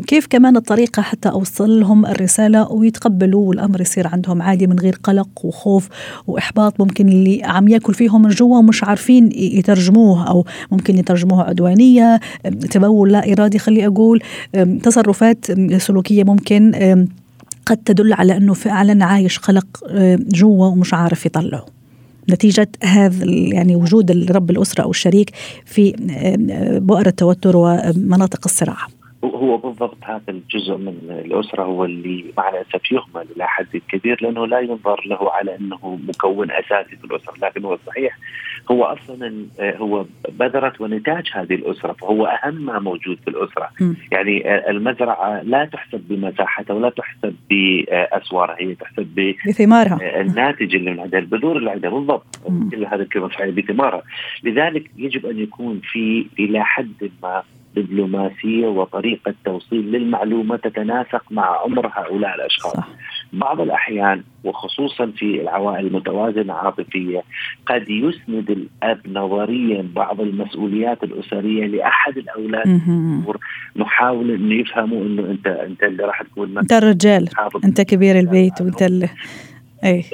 كيف 0.07 0.27
كمان 0.27 0.57
الطريقة 0.57 1.03
حتى 1.03 1.29
أوصل 1.29 1.81
لهم 1.81 2.07
الرسالة 2.07 2.73
ويتقبلوا 2.73 3.49
والأمر 3.49 3.81
يصير 3.81 4.07
عندهم 4.07 4.43
عادي 4.43 4.67
من 4.67 4.79
غير 4.79 4.99
قلق 5.03 5.29
وخوف 5.45 5.89
وإحباط؟ 6.27 6.81
ممكن 6.81 7.09
اللي 7.09 7.41
عم 7.45 7.69
يأكل 7.69 7.95
فيهم 7.95 8.23
من 8.23 8.29
جوا 8.29 8.59
ومش 8.59 8.85
عارفين 8.85 9.31
يترجموه 9.33 10.29
أو 10.29 10.45
ممكن 10.71 10.99
يترجموه 10.99 11.43
عدوانية. 11.43 12.21
تبول 12.71 13.13
لا 13.13 13.33
إرادي 13.33 13.59
خلي 13.59 13.87
أقول. 13.87 14.23
تصرفات 14.83 15.47
سلوكية 15.77 16.25
ممكن. 16.25 17.07
قد 17.67 17.77
تدل 17.77 18.13
على 18.13 18.37
أنه 18.37 18.55
فعلا 18.55 19.05
عايش 19.05 19.39
قلق 19.39 19.67
جوا 20.19 20.67
ومش 20.67 20.95
عارف 20.95 21.27
يطلعه. 21.27 21.67
نتيجة 22.31 22.69
هذا 22.85 23.25
يعني 23.27 23.77
وجود 23.77 24.31
رب 24.31 24.51
الأسرة 24.51 24.85
أو 24.85 24.91
الشريك 24.91 25.31
في 25.65 25.95
بؤر 26.83 27.07
التوتر 27.07 27.57
ومناطق 27.57 28.41
الصراع. 28.45 28.77
هو 29.25 29.57
بالضبط 29.57 29.97
هذا 30.03 30.23
الجزء 30.29 30.77
من 30.77 30.95
الأسرة 31.11 31.63
هو 31.63 31.85
اللي 31.85 32.25
مع 32.39 32.49
الاسف 32.49 32.93
يهمل 32.93 33.27
إلى 33.37 33.47
حد 33.47 33.81
كبير 33.89 34.19
لأنه 34.23 34.47
لا 34.47 34.61
ينظر 34.61 35.07
له 35.07 35.31
على 35.33 35.57
أنه 35.57 35.99
مكون 36.09 36.51
اساسي 36.51 36.97
في 36.97 37.05
الأسرة 37.05 37.35
لكن 37.43 37.65
هو 37.65 37.79
صحيح 37.87 38.19
هو 38.71 38.85
أصلا 38.85 39.47
هو 39.61 40.05
بذره 40.29 40.73
ونتاج 40.81 41.31
هذه 41.33 41.55
الأسرة 41.55 41.93
فهو 41.93 42.27
أهم 42.27 42.55
ما 42.55 42.79
موجود 42.79 43.19
في 43.25 43.29
الأسرة. 43.29 43.69
م. 43.81 43.95
يعني 44.13 44.69
المزرعة 44.71 45.43
لا 45.43 45.65
تحسب 45.65 46.01
بمساحتها 46.09 46.75
ولا 46.75 46.91
تحسب 46.91 47.35
بأسوارها 47.51 48.57
هي 48.59 48.75
تحسب 48.75 49.35
بثمارها. 49.49 50.21
الناتج 50.21 50.75
اللي 50.75 50.91
من 50.91 51.01
عندها 51.01 51.21
البذور 51.21 51.57
اللي 51.57 51.71
عندها 51.71 51.91
بالضبط. 51.91 52.27
هذا 52.87 53.03
الكلمة 53.03 53.29
صحيحه 53.29 53.51
بثمارها. 53.51 54.03
لذلك 54.45 54.91
يجب 54.97 55.27
أن 55.27 55.39
يكون 55.39 55.81
في 55.93 56.27
إلى 56.39 56.65
حد 56.65 57.11
ما 57.23 57.43
دبلوماسيه 57.77 58.67
وطريقة 58.67 59.35
توصيل 59.45 59.93
للمعلومة 59.93 60.57
تتناسق 60.57 61.23
مع 61.31 61.63
عمر 61.63 61.87
هؤلاء 61.87 62.35
الأشخاص. 62.35 62.77
صح. 62.77 62.89
بعض 63.33 63.61
الأحيان 63.61 64.23
وخصوصا 64.45 65.13
في 65.17 65.41
العوائل 65.41 65.87
المتوازنة 65.87 66.53
عاطفية 66.53 67.23
قد 67.67 67.91
يسند 67.91 68.51
الأب 68.51 69.01
نظريا 69.09 69.89
بعض 69.95 70.21
المسؤوليات 70.21 71.03
الأسرية 71.03 71.67
لأحد 71.67 72.19
الأولاد. 72.19 72.81
نحاول 73.77 74.31
إنه 74.31 74.55
يفهموا 74.55 75.03
إنه 75.03 75.31
انت 75.31 75.47
أنت 75.47 75.83
اللي 75.83 76.05
راح 76.05 76.23
تكون 76.23 76.59
أنت 76.59 76.73
الرجال. 76.73 77.29
أنت 77.65 77.81
كبير 77.81 78.19
البيت 78.19 78.61
وأنت 78.61 78.83
اللي 78.83 79.09
اي 79.85 80.05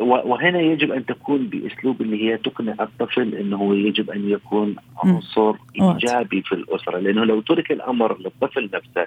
وهنا 0.00 0.60
يجب 0.60 0.92
أن 0.92 1.06
تكون 1.06 1.46
بأسلوب 1.46 2.02
اللي 2.02 2.24
هي 2.24 2.36
تقنع 2.36 2.74
الطفل 2.80 3.34
إنه 3.34 3.76
يجب 3.76 4.10
أن 4.10 4.30
يكون 4.30 4.76
عنصر 5.04 5.54
إيجابي 5.80 6.42
في 6.42 6.52
الأسرة 6.52 6.98
لأنه 6.98 7.24
لو 7.24 7.40
ترك 7.40 7.72
الأمر 7.72 8.18
للطفل 8.18 8.70
نفسه 8.74 9.06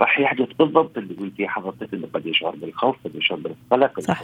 راح 0.00 0.20
يحدث 0.20 0.48
بالضبط 0.58 0.98
اللي 0.98 1.14
قلتيه 1.14 1.46
حضرتك 1.46 1.94
انه 1.94 2.06
قد 2.14 2.26
يشعر 2.26 2.54
بالخوف 2.56 2.96
قد 3.04 3.14
يشعر 3.14 3.38
بالقلق 3.38 4.00
صح. 4.00 4.22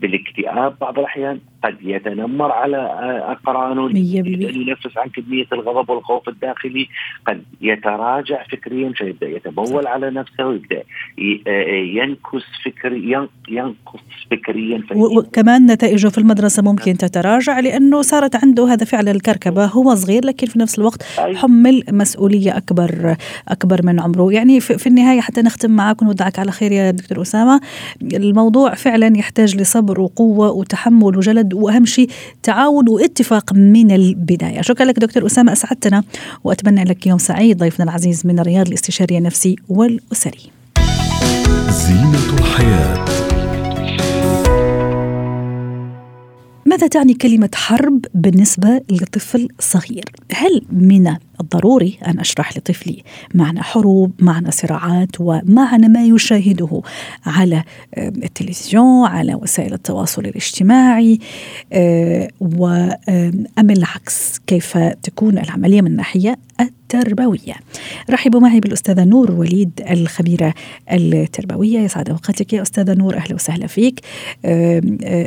بالاكتئاب 0.00 0.76
بعض 0.80 0.98
الأحيان 0.98 1.40
قد 1.64 1.76
يتنمر 1.82 2.52
على 2.52 2.76
أقرانه 3.26 3.98
ينفس 3.98 4.98
عن 4.98 5.08
كمية 5.08 5.46
الغضب 5.52 5.90
والخوف 5.90 6.28
الداخلي 6.28 6.88
قد 7.26 7.42
يتراجع 7.60 8.42
فكريا 8.42 8.92
فيبدأ 8.96 9.28
يتبول 9.28 9.84
صح. 9.84 9.90
على 9.90 10.10
نفسه 10.10 10.46
ويبدأ 10.46 10.82
ينكس 11.72 12.44
فكري 12.64 13.28
ينقص 13.48 14.00
فكريا 14.30 14.82
وكمان 15.26 15.66
نتائجه 15.66 16.08
في 16.08 16.18
المدرسة 16.18 16.62
ممكن 16.62 16.98
تتراجع 16.98 17.60
لأنه 17.60 18.02
صارت 18.02 18.36
عنده 18.36 18.72
هذا 18.72 18.84
فعل 18.84 19.08
الكركبة. 19.08 19.64
هو 19.66 19.94
صغير 19.94 20.24
لكن 20.24 20.46
في 20.46 20.58
نفس 20.58 20.78
الوقت 20.78 21.02
حمل 21.18 21.82
مسؤولية 21.90 22.56
أكبر 22.56 23.16
أكبر 23.48 23.86
من 23.86 24.00
عمره. 24.00 24.32
يعني 24.32 24.60
في 24.60 24.86
النهاية 24.86 25.20
حتى 25.20 25.42
نختم 25.42 25.70
معك 25.70 26.02
ونودعك 26.02 26.38
على 26.38 26.52
خير 26.52 26.72
يا 26.72 26.90
دكتور 26.90 27.22
أسامة. 27.22 27.60
الموضوع 28.02 28.74
فعلا 28.74 29.18
يحتاج 29.18 29.56
لصبر 29.56 30.00
وقوة 30.00 30.50
وتحمل 30.50 31.16
وجلد 31.16 31.54
وأهم 31.54 31.86
شيء 31.86 32.10
تعاون 32.42 32.88
واتفاق 32.88 33.52
من 33.52 33.90
البداية. 33.90 34.60
شكرا 34.60 34.86
لك 34.86 34.98
دكتور 34.98 35.26
أسامة 35.26 35.52
أسعدتنا 35.52 36.02
وأتمنى 36.44 36.84
لك 36.84 37.06
يوم 37.06 37.18
سعيد 37.18 37.58
ضيفنا 37.58 37.84
العزيز 37.84 38.26
من 38.26 38.38
الرياض 38.38 38.66
الاستشاري 38.66 39.18
النفسي 39.18 39.56
والأسري. 39.68 40.50
زينة 41.70 42.38
الحياة. 42.38 43.15
ماذا 46.66 46.86
تعني 46.86 47.14
كلمة 47.14 47.50
حرب 47.54 48.06
بالنسبة 48.14 48.80
لطفل 48.90 49.48
صغير؟ 49.60 50.04
هل 50.32 50.62
من 50.72 51.16
الضروري 51.40 51.98
أن 52.06 52.20
أشرح 52.20 52.56
لطفلي 52.56 53.02
معنى 53.34 53.62
حروب 53.62 54.12
معنى 54.18 54.50
صراعات 54.50 55.20
ومعنى 55.20 55.88
ما 55.88 56.04
يشاهده 56.04 56.82
على 57.26 57.64
التلفزيون 57.98 59.06
على 59.06 59.34
وسائل 59.34 59.74
التواصل 59.74 60.24
الاجتماعي 60.24 61.18
آه، 61.72 62.28
أم 63.58 63.70
العكس 63.70 64.38
كيف 64.46 64.78
تكون 64.78 65.38
العملية 65.38 65.80
من 65.82 65.90
الناحية 65.90 66.38
التربوية. 66.60 67.54
رحبوا 68.10 68.40
معي 68.40 68.60
بالأستاذة 68.60 69.04
نور 69.04 69.30
وليد 69.30 69.70
الخبيرة 69.90 70.54
التربوية. 70.92 71.78
يسعد 71.78 72.10
أوقاتك 72.10 72.52
يا 72.52 72.62
أستاذة 72.62 72.94
نور. 72.94 73.16
أهلا 73.16 73.34
وسهلا 73.34 73.66
فيك. 73.66 74.00
آه، 74.44 74.80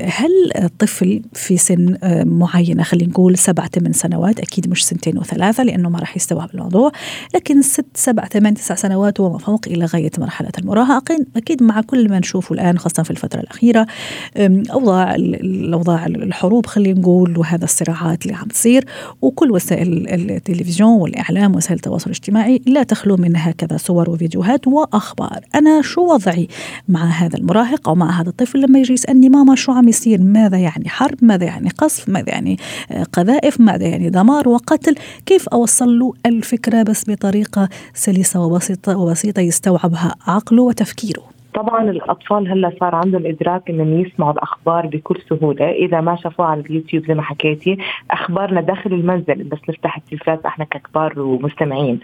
هل 0.05 0.31
الطفل 0.63 1.21
في 1.33 1.57
سن 1.57 1.97
معينة 2.25 2.83
خلينا 2.83 3.09
نقول 3.11 3.37
سبعة 3.37 3.69
ثمان 3.69 3.93
سنوات 3.93 4.39
أكيد 4.39 4.69
مش 4.69 4.85
سنتين 4.85 5.17
وثلاثة 5.17 5.63
لأنه 5.63 5.89
ما 5.89 5.99
راح 5.99 6.15
يستوعب 6.15 6.49
الموضوع 6.53 6.91
لكن 7.35 7.61
ست 7.61 7.85
سبع 7.95 8.25
ثمان 8.25 8.53
تسع 8.53 8.75
سنوات 8.75 9.19
وما 9.19 9.37
فوق 9.37 9.61
إلى 9.67 9.85
غاية 9.85 10.11
مرحلة 10.17 10.51
المراهقة 10.59 11.25
أكيد 11.35 11.63
مع 11.63 11.81
كل 11.81 12.09
ما 12.09 12.19
نشوفه 12.19 12.53
الآن 12.53 12.79
خاصة 12.79 13.03
في 13.03 13.11
الفترة 13.11 13.39
الأخيرة 13.39 13.87
أوضاع 14.37 15.15
الأوضاع 15.15 16.05
الحروب 16.05 16.65
خلينا 16.65 16.99
نقول 16.99 17.37
وهذا 17.37 17.63
الصراعات 17.63 18.25
اللي 18.25 18.37
عم 18.37 18.47
تصير 18.47 18.85
وكل 19.21 19.51
وسائل 19.51 20.09
التلفزيون 20.09 20.91
والإعلام 21.01 21.18
وسائل 21.55 21.75
التواصل 21.75 22.05
الاجتماعي 22.05 22.61
لا 22.65 22.83
تخلو 22.83 23.17
من 23.17 23.35
هكذا 23.35 23.77
صور 23.77 24.09
وفيديوهات 24.09 24.67
وأخبار. 24.67 25.39
أنا 25.55 25.81
شو 25.81 26.13
وضعي 26.13 26.47
مع 26.87 27.05
هذا 27.05 27.37
المراهق 27.37 27.89
أو 27.89 27.95
مع 27.95 28.21
هذا 28.21 28.29
الطفل 28.29 28.61
لما 28.61 28.79
يجي 28.79 28.93
يسألني 28.93 29.29
ماما 29.29 29.55
شو 29.55 29.71
عم 29.71 29.87
يصير؟ 29.87 30.21
ماذا 30.21 30.57
يعني 30.57 30.89
حرب؟ 30.89 31.17
ماذا 31.21 31.45
يعني 31.45 31.69
قصف؟ 31.69 32.09
ماذا 32.09 32.29
يعني 32.29 32.57
قذائف؟ 33.13 33.61
ماذا 33.61 33.87
يعني 33.87 34.09
دمار 34.09 34.49
وقتل؟ 34.49 34.95
كيف 35.25 35.49
أوصل 35.49 35.99
له 35.99 36.13
الفكرة 36.25 36.83
بس 36.83 37.09
بطريقة 37.09 37.69
سلسة 37.93 38.39
وبسيطة 38.39 38.97
وبسيطة 38.97 39.39
يستوعبها 39.39 40.15
عقله 40.27 40.63
وتفكيره؟ 40.63 41.38
طبعا 41.61 41.89
الأطفال 41.89 42.51
هلأ 42.51 42.71
صار 42.79 42.95
عندهم 42.95 43.25
إدراك 43.25 43.69
إنهم 43.69 43.99
يسمعوا 43.99 44.33
الأخبار 44.33 44.87
بكل 44.87 45.21
سهولة. 45.29 45.69
إذا 45.71 46.01
ما 46.01 46.15
شافوها 46.15 46.47
على 46.47 46.61
اليوتيوب 46.61 47.05
زي 47.05 47.13
ما 47.13 47.21
حكيتي 47.21 47.77
أخبارنا 48.11 48.61
داخل 48.61 48.93
المنزل 48.93 49.43
بس 49.43 49.59
نفتح 49.69 49.97
التلفاز 49.97 50.39
إحنا 50.45 50.65
ككبار 50.65 51.19
ومستمعين. 51.19 51.99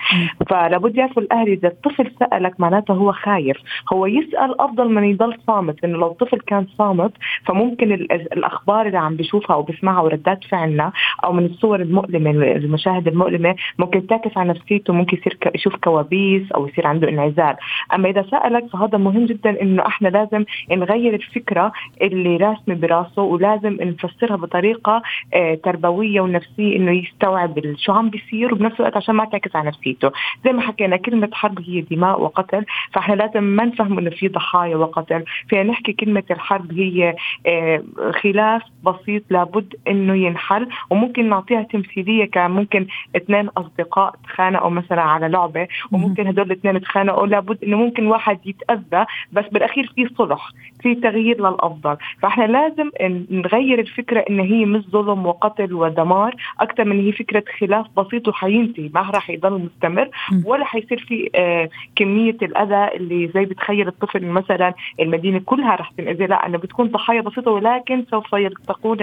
فلابد 0.50 0.96
يعرفوا 0.96 1.22
الأهل 1.22 1.50
إذا 1.50 1.68
الطفل 1.68 2.12
سألك 2.20 2.60
معناته 2.60 2.94
هو 2.94 3.12
خايف. 3.12 3.58
هو 3.94 4.06
يسأل 4.06 4.62
أفضل 4.62 4.94
من 4.94 5.04
يضل 5.04 5.38
صامت 5.48 5.84
لأنه 5.84 5.98
لو 5.98 6.08
الطفل 6.08 6.40
كان 6.40 6.68
صامت 6.78 7.12
فممكن 7.46 7.92
الأخبار 8.34 8.88
اللي 8.88 8.98
عم 8.98 9.16
بيشوفها 9.16 9.56
أو 9.56 9.62
بيسمعها 9.62 10.02
وردات 10.02 10.44
فعلنا 10.44 10.92
أو 11.24 11.34
من 11.34 11.46
الصور 11.46 11.82
المؤلمة 11.82 12.32
المشاهد 12.32 13.08
المؤلمة 13.08 13.56
ممكن 13.80 14.08
تعكس 14.08 14.38
على 14.38 14.50
نفسيته 14.50 14.94
ممكن 14.94 15.18
يصير 15.18 15.38
يشوف 15.56 15.76
كوابيس 15.76 16.52
أو 16.52 16.68
يصير 16.68 16.88
عنده 16.88 17.10
انعزال. 17.10 17.56
أما 17.94 18.10
إذا 18.10 18.26
سألك 18.32 18.66
فهذا 18.68 18.98
مهم 18.98 19.26
جدا 19.26 19.45
جدا 19.46 19.62
إنه 19.62 19.88
إحنا 19.88 20.08
لازم 20.08 20.46
نغير 20.72 21.14
الفكرة 21.14 21.72
اللي 22.02 22.38
راسمة 22.38 22.76
براسه 22.76 23.22
ولازم 23.22 23.78
نفسرها 23.82 24.36
بطريقة 24.36 25.02
آه، 25.34 25.56
تربوية 25.56 26.22
ونفسية 26.22 26.76
إنه 26.76 26.92
يستوعب 26.92 27.76
شو 27.78 27.92
عم 27.94 28.10
بيصير 28.10 28.54
وبنفس 28.54 28.80
الوقت 28.80 28.98
عشان 28.98 29.16
ما 29.16 29.26
تعكس 29.26 29.56
على 29.56 29.68
نفسيته. 29.68 30.12
زي 30.46 30.52
ما 30.52 30.62
حكينا 30.62 30.98
كلمة 30.98 31.30
حرب 31.34 31.60
هي 31.62 31.82
دماء 31.82 32.22
وقتل 32.22 32.66
فإحنا 32.94 33.16
لازم 33.16 33.44
ما 33.44 33.66
نفهم 33.66 34.00
إنه 34.00 34.10
في 34.10 34.28
ضحايا 34.28 34.76
وقتل. 34.76 35.24
فينا 35.50 35.64
نحكي 35.64 35.94
كلمة 35.94 36.24
الحرب 36.32 36.74
هي 36.74 37.16
آه، 37.48 37.84
خلاف 38.22 38.62
بسيط 38.84 39.24
لابد 39.30 39.76
إنه 39.88 40.16
ينحل 40.16 40.68
وممكن 40.90 41.30
نعطيها 41.30 41.64
تمثيلية 41.64 42.26
كان 42.26 42.52
ممكن 42.52 42.88
اثنين 43.16 43.48
أصدقاء 43.48 44.16
تخانقوا 44.24 44.70
مثلا 44.70 45.02
على 45.02 45.28
لعبة 45.28 45.68
وممكن 45.92 46.28
هدول 46.28 46.46
الاثنين 46.46 46.82
تخانقوا 46.82 47.28
لابد 47.28 47.64
إنه 47.64 47.78
ممكن 47.78 48.08
واحد 48.08 48.40
يتأذى 48.46 49.06
بس 49.36 49.46
بالأخير 49.52 49.92
في 49.96 50.10
صلح 50.18 50.52
في 50.82 50.96
تغيير 50.96 51.38
للأفضل. 51.50 51.98
فإحنا 52.22 52.44
لازم 52.44 52.90
نغير 53.32 53.80
الفكرة 53.80 54.26
إن 54.30 54.40
هي 54.40 54.66
مش 54.66 54.84
ظلم 54.92 55.26
وقتل 55.26 55.74
ودمار 55.74 56.36
أكثر 56.60 56.86
من 56.86 57.06
هي 57.06 57.12
فكرة 57.12 57.44
خلاف 57.60 57.86
بسيط 57.98 58.28
وحينتهي 58.28 58.90
ما 58.94 59.02
راح 59.02 59.30
يضل 59.30 59.62
مستمر 59.62 60.10
ولا 60.46 60.66
حيصير 60.66 61.06
في 61.08 61.30
آه 61.36 61.70
كمية 61.96 62.38
الأذى 62.42 62.96
اللي 62.96 63.32
زي 63.36 63.46
بتخيل 63.46 63.88
الطفل 63.88 64.26
مثلا 64.26 64.74
المدينة 65.00 65.40
كلها 65.46 65.76
راح 65.76 65.92
تنأذي. 65.98 66.26
لا 66.26 66.46
إنه 66.46 66.58
بتكون 66.58 66.88
ضحايا 66.88 67.22
بسيطة 67.22 67.52
ولكن 67.52 68.06
سوف 68.12 68.34
يلتقون 68.34 68.98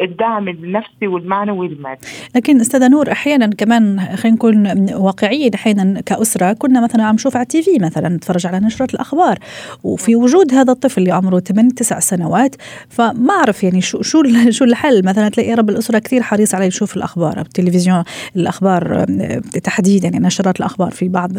الدعم 0.00 0.48
النفسي 0.48 1.06
والمعنوي 1.06 1.66
المادي 1.66 2.06
لكن 2.36 2.60
أستاذة 2.60 2.88
نور 2.88 3.12
أحيانا 3.12 3.46
كمان 3.46 4.00
خلينا 4.00 4.36
نكون 4.36 4.92
واقعيين 4.94 5.54
أحيانا 5.54 6.00
كأسرة 6.00 6.52
كنا 6.52 6.84
مثلا 6.84 7.04
عم 7.04 7.14
نشوف 7.14 7.36
على 7.36 7.42
التي 7.42 7.62
في 7.62 7.84
مثلا 7.84 8.08
نتفرج 8.08 8.46
على 8.46 8.60
نشرة 8.60 8.88
الأخبار. 8.94 9.38
وفي 9.84 10.16
وجود 10.16 10.54
هذا 10.54 10.72
الطفل 10.72 11.00
اللي 11.00 11.12
عمره 11.12 11.40
8 11.40 11.70
9 11.70 12.00
سنوات 12.00 12.56
فما 12.88 13.34
أعرف 13.34 13.64
يعني 13.64 13.80
شو 13.80 14.02
شو 14.02 14.22
شو 14.50 14.64
الحل. 14.64 15.04
مثلا 15.04 15.28
تلاقي 15.28 15.54
رب 15.54 15.70
الأسرة 15.70 15.98
كثير 15.98 16.22
حريص 16.22 16.54
على 16.54 16.66
يشوف 16.66 16.96
الأخبار 16.96 17.40
التلفزيون 17.40 18.04
الأخبار 18.36 19.04
تحديدا 19.64 20.08
يعني 20.08 20.26
نشرات 20.26 20.60
الأخبار 20.60 20.90
في 20.90 21.08
بعض 21.08 21.30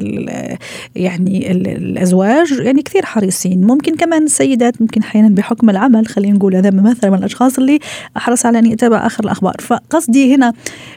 يعني 0.96 1.52
الأزواج 1.52 2.52
يعني 2.52 2.82
كثير 2.82 3.06
حريصين. 3.06 3.64
ممكن 3.68 3.96
كمان 3.96 4.24
السيدات 4.24 4.82
ممكن 4.82 5.02
أحيانا 5.02 5.30
بحكم 5.30 5.70
العمل 5.70 6.08
خلينا 6.08 6.38
نقول 6.38 6.56
هذا 6.56 6.72
مثلا 6.72 7.10
من 7.10 7.18
الأشخاص 7.18 7.58
اللي 7.58 7.80
أحرص 8.18 8.46
على 8.46 8.60
أن 8.60 8.66
يتابع 8.66 9.06
آخر 9.06 9.24
الأخبار. 9.24 9.56
فقصدي 9.60 10.36
هنا 10.36 10.54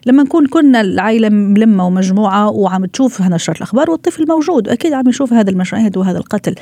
لما 0.07 0.23
نكون 0.23 0.47
كنا 0.47 0.81
العائلة 0.81 1.29
ملمة 1.29 1.87
ومجموعة 1.87 2.51
وعم 2.51 2.85
تشوف 2.85 3.23
نشرات 3.23 3.57
الأخبار 3.57 3.91
والطفل 3.91 4.29
موجود 4.29 4.69
أكيد 4.69 4.93
عم 4.93 5.09
يشوف 5.09 5.33
هذا 5.33 5.51
المشاهد 5.51 5.97
وهذا 5.97 6.19
القتل. 6.19 6.55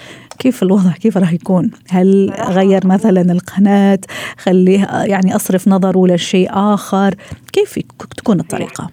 كيف 0.44 0.62
الوضع 0.62 0.90
كيف 0.92 1.16
راح 1.18 1.32
يكون؟ 1.32 1.70
هل 1.88 2.34
غير 2.48 2.86
مثلا 2.86 3.32
القناة 3.32 3.98
خليه 4.36 4.86
يعني 5.04 5.36
أصرف 5.36 5.68
نظره 5.68 6.06
لشيء 6.06 6.48
آخر؟ 6.52 7.14
كيف 7.52 7.78
تكون 8.16 8.40
الطريقة؟ 8.40 8.90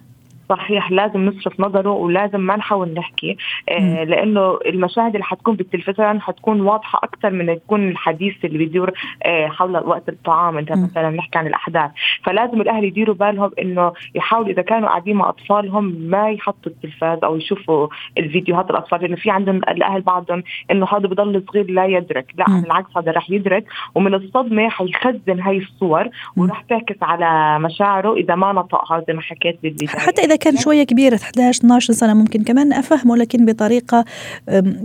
صحيح 0.52 0.92
لازم 0.92 1.26
نصرف 1.26 1.60
نظره 1.60 1.90
ولازم 1.90 2.40
ما 2.40 2.56
نحاول 2.56 2.94
نحكي 2.94 3.38
آه 3.70 4.04
لأنه 4.04 4.60
المشاهد 4.66 5.14
اللي 5.14 5.24
حتكون 5.24 5.56
بالتلفزيون 5.56 6.22
حتكون 6.22 6.62
واضحة 6.62 7.00
أكثر 7.04 7.30
من 7.30 7.60
تكون 7.60 7.90
الحديث 7.90 8.46
اللي 8.46 8.58
بيدور 8.58 8.92
آه 9.24 9.48
حول 9.48 9.78
وقت 9.78 10.10
الطعام. 10.10 10.58
انت 10.58 10.72
مثلا 10.72 11.10
نحكي 11.10 11.38
عن 11.38 11.48
الأحداث 11.48 11.92
فلازم 12.24 12.62
الأهل 12.62 12.84
يديروا 12.84 13.16
بالهم 13.16 13.52
إنه 13.60 13.94
يحاولوا 14.16 14.50
إذا 14.50 14.62
كانوا 14.62 14.90
قاعدين 14.90 15.16
مع 15.16 15.30
أطفالهم 15.30 15.86
ما 15.86 16.30
يحطوا 16.30 16.72
التلفاز 16.72 17.20
أو 17.24 17.38
يشوفوا 17.38 17.88
الفيديوهات 18.18 18.70
الأطفال 18.70 19.02
لأنه 19.02 19.16
في 19.16 19.30
عندهم 19.30 19.56
الأهل 19.56 20.02
بعضهم 20.02 20.44
إنه 20.72 20.88
هذا 20.92 21.08
بضل 21.08 21.44
صغير 21.48 21.72
لا 21.72 21.86
يدرك. 21.86 22.26
لا 22.38 22.46
بالعكس 22.62 22.98
هذا 22.98 23.12
رح 23.12 23.30
يدرك 23.30 23.66
ومن 23.96 24.14
الصدمة 24.14 24.70
حيخزن 24.70 25.40
هاي 25.40 25.58
الصور 25.58 26.10
وراح 26.38 26.62
تعكس 26.62 26.98
على 27.02 27.60
مشاعره 27.60 28.14
إذا 28.16 28.36
ما 28.36 28.54
نطقها 28.54 29.04
زي 29.08 29.14
ما 29.14 29.22
حكيت 29.22 29.60
بالبدايه 29.64 29.90
حتى 29.90 30.22
إذا 30.22 30.36
كان 30.42 30.58
شوية 30.58 30.84
كبير 30.84 31.16
11 31.16 31.60
12 31.60 31.94
سنة 31.94 32.14
ممكن 32.14 32.44
كمان 32.44 32.74
أفهمه 32.74 33.18
لكن 33.18 33.46
بطريقة 33.46 34.06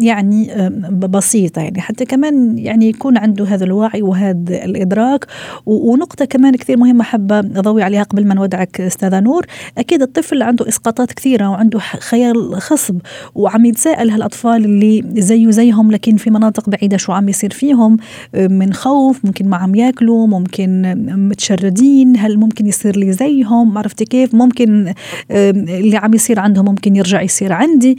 يعني 0.01 0.51
بسيطة 0.93 1.63
يعني. 1.63 1.81
حتى 1.81 2.05
كمان 2.05 2.59
يعني 2.59 2.89
يكون 2.89 3.19
عنده 3.19 3.45
هذا 3.45 3.65
الوعي 3.65 4.03
وهذا 4.03 4.65
الإدراك. 4.65 5.27
ونقطة 5.67 6.25
كمان 6.25 6.57
كثير 6.57 6.77
مهمة 6.77 7.05
حابة 7.05 7.39
أضوي 7.39 7.83
عليها 7.83 8.03
قبل 8.03 8.27
ما 8.27 8.35
نودعك 8.35 8.81
أستاذة 8.81 9.21
نور. 9.21 9.47
أكيد 9.79 10.03
الطفل 10.03 10.43
عنده 10.43 10.69
إسقاطات 10.69 11.13
كثيرة 11.13 11.51
وعنده 11.51 11.79
خيال 11.79 12.61
خصب 12.61 12.99
وعم 13.35 13.65
يتساءل 13.65 14.11
هالاطفال 14.11 14.65
اللي 14.65 15.05
زيه 15.17 15.51
زيهم 15.51 15.91
لكن 15.93 16.17
في 16.17 16.31
مناطق 16.31 16.71
بعيدة 16.71 16.97
شو 16.97 17.13
عم 17.13 17.29
يصير 17.29 17.53
فيهم؟ 17.53 17.97
من 18.35 18.73
خوف 18.73 19.25
ممكن 19.25 19.49
ما 19.49 19.57
عم 19.57 19.75
ياكلوا 19.75 20.27
ممكن 20.27 20.83
متشردين 21.29 22.17
هل 22.17 22.39
ممكن 22.39 22.67
يصير 22.67 22.97
لي 22.97 23.13
زيهم؟ 23.13 23.79
عرفتي 23.79 24.05
كيف؟ 24.05 24.35
ممكن 24.35 24.93
اللي 25.37 25.97
عم 25.97 26.15
يصير 26.15 26.41
عندهم 26.41 26.65
ممكن 26.65 26.97
يرجع 26.97 27.23
يصير 27.23 27.53
عندي. 27.53 27.99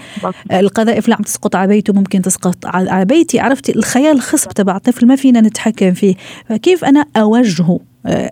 القذائف 0.51 1.05
اللي 1.05 1.15
عم 1.15 1.23
تسقط 1.23 1.55
على 1.55 1.67
بيته 1.67 1.93
ممكن 1.93 2.21
تسقط 2.21 2.65
على 2.65 3.05
بيتي. 3.05 3.39
عرفتي؟ 3.39 3.75
الخيال 3.75 4.15
الخصب 4.15 4.51
تبع 4.51 4.75
الطفل 4.75 5.07
ما 5.07 5.15
فينا 5.15 5.41
نتحكم 5.41 5.93
فيه. 5.93 6.15
فكيف 6.49 6.85
أنا 6.85 7.05
أوجهه 7.17 7.79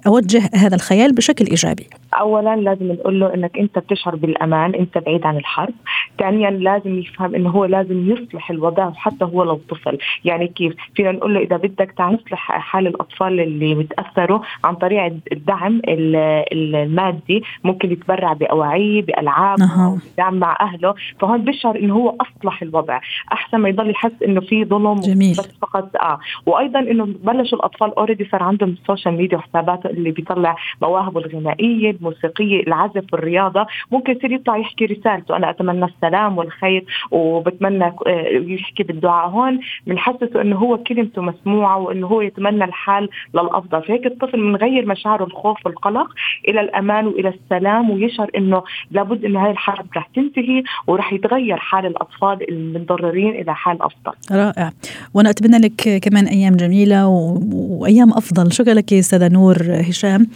أوجه 0.07 0.49
هذا 0.53 0.75
الخيال 0.75 1.13
بشكل 1.13 1.45
إيجابي؟ 1.45 1.87
اولا 2.19 2.55
لازم 2.55 2.91
نقول 2.91 3.19
له 3.19 3.33
إنك 3.33 3.57
أنت 3.57 3.79
بتشعر 3.79 4.15
بالأمان 4.15 4.75
أنت 4.75 4.97
بعيد 4.97 5.25
عن 5.25 5.37
الحرب. 5.37 5.73
ثانيا 6.19 6.49
لازم 6.49 6.99
يفهم 6.99 7.35
إنه 7.35 7.49
هو 7.49 7.65
لازم 7.65 8.11
يصلح 8.11 8.51
الوضع 8.51 8.91
حتى 8.91 9.25
هو 9.25 9.43
لو 9.43 9.61
طفل. 9.69 9.97
يعني 10.25 10.47
كيف؟ 10.47 10.73
فينا 10.95 11.11
نقول 11.11 11.33
له 11.33 11.39
إذا 11.39 11.57
بدك 11.57 11.93
تعال 11.97 12.13
نصلح 12.13 12.51
حال 12.51 12.87
الأطفال 12.87 13.39
اللي 13.39 13.75
بتاثروا 13.75 14.39
عن 14.63 14.75
طريق 14.75 15.13
الدعم 15.31 15.81
المادي. 15.87 17.43
ممكن 17.63 17.91
يتبرع 17.91 18.33
باواعيه 18.33 19.01
بألعاب 19.01 19.61
أه. 19.61 19.97
دعم 20.17 20.35
مع 20.35 20.57
أهله. 20.61 20.95
فهون 21.19 21.41
بيشعر 21.41 21.75
إنه 21.75 21.95
هو 21.95 22.15
أصلح 22.21 22.61
الوضع. 22.61 22.99
أحسن 23.33 23.57
ما 23.57 23.69
يضل 23.69 23.89
يحس 23.89 24.23
إنه 24.25 24.41
في 24.41 24.65
ظلم 24.65 24.95
جميل. 24.95 25.31
بس 25.31 25.57
فقط 25.61 25.95
آه. 25.95 26.19
وأيضا 26.45 26.79
إنه 26.79 27.05
بلشوا 27.05 27.57
الأطفال 27.57 27.97
already 27.97 28.25
صار 28.31 28.43
عندهم 28.43 28.69
ال 28.69 28.76
social 28.76 29.13
media 29.17 29.37
وحسابات 29.37 29.85
اللي 29.85 30.11
بيطلع 30.11 30.55
مواهبه 30.81 31.19
الغنائية 31.19 31.91
الموسيقيه 32.05 32.59
العزف 32.67 33.03
والرياضة. 33.13 33.67
ممكن 33.91 34.11
يصير 34.17 34.31
يطلع 34.31 34.57
يحكي 34.57 34.85
رسالته. 34.85 35.35
أنا 35.35 35.49
أتمنى 35.49 35.85
السلام 35.85 36.37
والخير 36.37 36.85
وبتمنى 37.11 37.85
آه، 37.85 38.27
يحكي 38.47 38.83
بالدعاء. 38.83 39.29
هون 39.29 39.59
بنحسسه 39.87 40.41
إنه 40.41 40.55
هو 40.55 40.77
كلمته 40.77 41.21
مسموعة 41.21 41.77
وإنه 41.77 42.07
هو 42.07 42.21
يتمنى 42.21 42.63
الحال 42.63 43.09
للأفضل. 43.33 43.83
فهيك 43.83 44.05
الطفل 44.05 44.37
بنغير 44.37 44.85
مشاعره 44.85 45.23
الخوف 45.23 45.65
والقلق 45.65 46.07
إلى 46.47 46.61
الأمان 46.61 47.07
وإلى 47.07 47.29
السلام 47.29 47.89
ويشعر 47.89 48.29
إنه 48.37 48.63
لابد 48.91 49.25
إنه 49.25 49.45
هاي 49.45 49.51
الحرب 49.51 49.85
رح 49.97 50.09
تنتهي 50.15 50.63
ورح 50.87 51.13
يتغير 51.13 51.57
حال 51.57 51.85
الأطفال 51.85 52.49
المتضررين 52.49 53.29
إلى 53.29 53.55
حال 53.55 53.77
أفضل. 53.81 54.13
رائع. 54.31 54.71
وأنا 55.13 55.29
أتمنى 55.29 55.57
لك 55.57 56.01
كمان 56.03 56.25
أيام 56.25 56.55
جميلة 56.55 57.07
و... 57.07 57.39
وأيام 57.53 58.09
أفضل. 58.09 58.51
شكرا 58.51 58.73
لك 58.73 58.93
أستاذة 58.93 59.33
نور 59.33 59.57
هشام. 59.89 60.27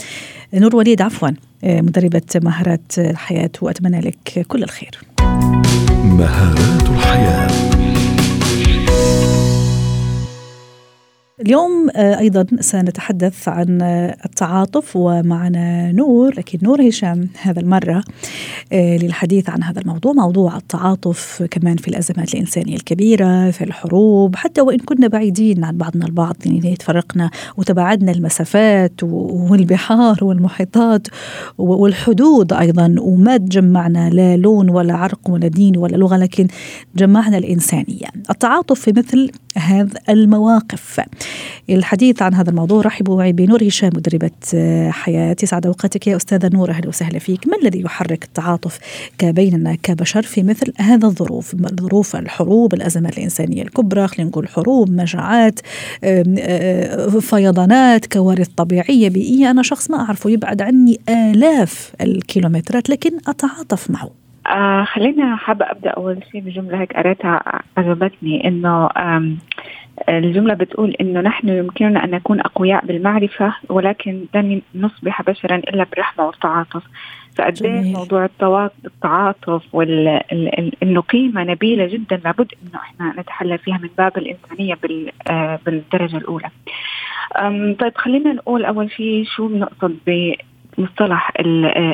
نور 0.53 0.75
وليد 0.75 1.01
عفوا. 1.01 1.29
مدربة 1.63 2.21
مهارات 2.35 2.81
الحياة 2.97 3.51
وأتمنى 3.61 3.99
لك 3.99 4.45
كل 4.47 4.63
الخير. 4.63 4.99
مهارات 6.03 6.89
الحياة. 6.89 7.48
اليوم 11.41 11.89
آه، 11.95 12.19
أيضا 12.19 12.45
سنتحدث 12.59 13.47
عن 13.47 13.81
التعاطف 14.25 14.95
ومعنا 14.95 15.91
نور 15.91 16.33
لكن 16.37 16.59
نور 16.63 16.87
هشام 16.87 17.29
هذا 17.41 17.59
المرة 17.59 18.03
آه، 18.73 18.97
للحديث 18.97 19.49
عن 19.49 19.63
هذا 19.63 19.81
الموضوع 19.81 20.13
موضوع 20.13 20.57
التعاطف 20.57 21.43
كمان 21.51 21.77
في 21.77 21.87
الأزمات 21.87 22.33
الإنسانية 22.33 22.75
الكبيرة 22.75 23.51
في 23.51 23.63
الحروب 23.63 24.35
حتى 24.35 24.61
وإن 24.61 24.77
كنا 24.77 25.07
بعيدين 25.07 25.63
عن 25.63 25.77
بعضنا 25.77 26.05
البعض 26.05 26.35
يعني 26.45 26.75
تفرقنا 26.75 27.31
وتباعدنا 27.57 28.11
المسافات 28.11 29.03
والبحار 29.03 30.23
والمحيطات 30.23 31.07
والحدود 31.57 32.53
أيضا 32.53 32.95
وما 32.99 33.37
تجمعنا 33.37 34.09
لا 34.09 34.37
لون 34.37 34.69
ولا 34.69 34.93
عرق 34.93 35.29
ولا 35.29 35.47
دين 35.47 35.77
ولا 35.77 35.97
لغة 35.97 36.17
لكن 36.17 36.47
جمعنا 36.95 37.37
الإنسانية. 37.37 38.07
التعاطف 38.29 38.79
في 38.79 38.93
مثل 38.97 39.31
هذه 39.57 39.89
المواقف. 40.09 40.99
الحديث 41.69 42.21
عن 42.21 42.33
هذا 42.33 42.49
الموضوع. 42.49 42.81
رحبوا 42.81 43.31
بنور 43.31 43.63
هشام 43.63 43.89
مدربة 43.95 44.31
آه، 44.55 44.89
حياة. 44.89 45.35
يسعد 45.43 45.65
أوقاتك 45.65 46.07
يا 46.07 46.15
أستاذة 46.15 46.49
نور. 46.53 46.69
أهلا 46.69 46.87
وسهلا 46.87 47.19
فيك. 47.19 47.47
ما 47.47 47.57
الذي 47.63 47.81
يحرك 47.81 48.23
التعاطف 48.23 48.79
بيننا 49.23 49.75
كبشر 49.83 50.21
في 50.21 50.43
مثل 50.43 50.73
هذا 50.77 51.07
الظروف؟ 51.07 51.55
ظروف 51.55 52.15
الحروب 52.15 52.73
الأزمات 52.73 53.17
الإنسانية 53.17 53.61
الكبرى 53.61 54.07
خلينا 54.07 54.29
نقول 54.29 54.47
حروب 54.47 54.91
مجاعات 54.91 55.59
آه، 56.03 57.07
فيضانات 57.19 58.05
كوارث 58.05 58.47
طبيعية 58.47 59.09
بيئية. 59.09 59.51
أنا 59.51 59.63
شخص 59.63 59.91
ما 59.91 59.97
أعرفه 59.97 60.29
يبعد 60.29 60.61
عني 60.61 60.99
آلاف 61.09 61.93
الكيلومترات 62.01 62.89
لكن 62.89 63.11
أتعاطف 63.27 63.91
معه. 63.91 64.09
آه 64.47 64.83
خلينا 64.83 65.35
حابة 65.35 65.65
أبدأ 65.65 65.89
أول 65.89 66.19
شيء 66.31 66.41
بجملة 66.41 66.81
هيك 66.81 66.93
قريتها 66.93 67.61
عجبتني 67.77 68.47
إنه 68.47 68.89
الجملة 70.09 70.53
بتقول 70.53 70.95
إنه 71.01 71.21
نحن 71.21 71.49
يمكننا 71.49 72.03
أن 72.03 72.11
نكون 72.11 72.39
أقوياء 72.39 72.85
بالمعرفة 72.85 73.55
ولكن 73.69 74.25
لن 74.35 74.61
نصبح 74.75 75.21
بشرا 75.21 75.55
إلا 75.55 75.83
بالرحمة 75.83 76.25
والتعاطف. 76.25 76.83
فقد 77.35 77.53
موضوع 77.97 78.29
التعاطف 78.85 79.63
وإنه 79.73 81.01
قيمة 81.01 81.43
نبيلة 81.43 81.85
جدا 81.87 82.21
لابد 82.25 82.51
إنه 82.63 82.79
إحنا 82.81 83.13
نتحلى 83.21 83.57
فيها 83.57 83.77
من 83.77 83.89
باب 83.97 84.17
الإنسانية 84.17 84.77
آه، 85.29 85.59
بالدرجة 85.65 86.17
الأولى. 86.17 86.49
طيب 87.79 87.95
خلينا 87.95 88.33
نقول 88.33 88.65
أول 88.65 88.91
شيء 88.91 89.23
شو 89.25 89.47
بنقصد 89.47 89.97
مصطلح 90.77 91.31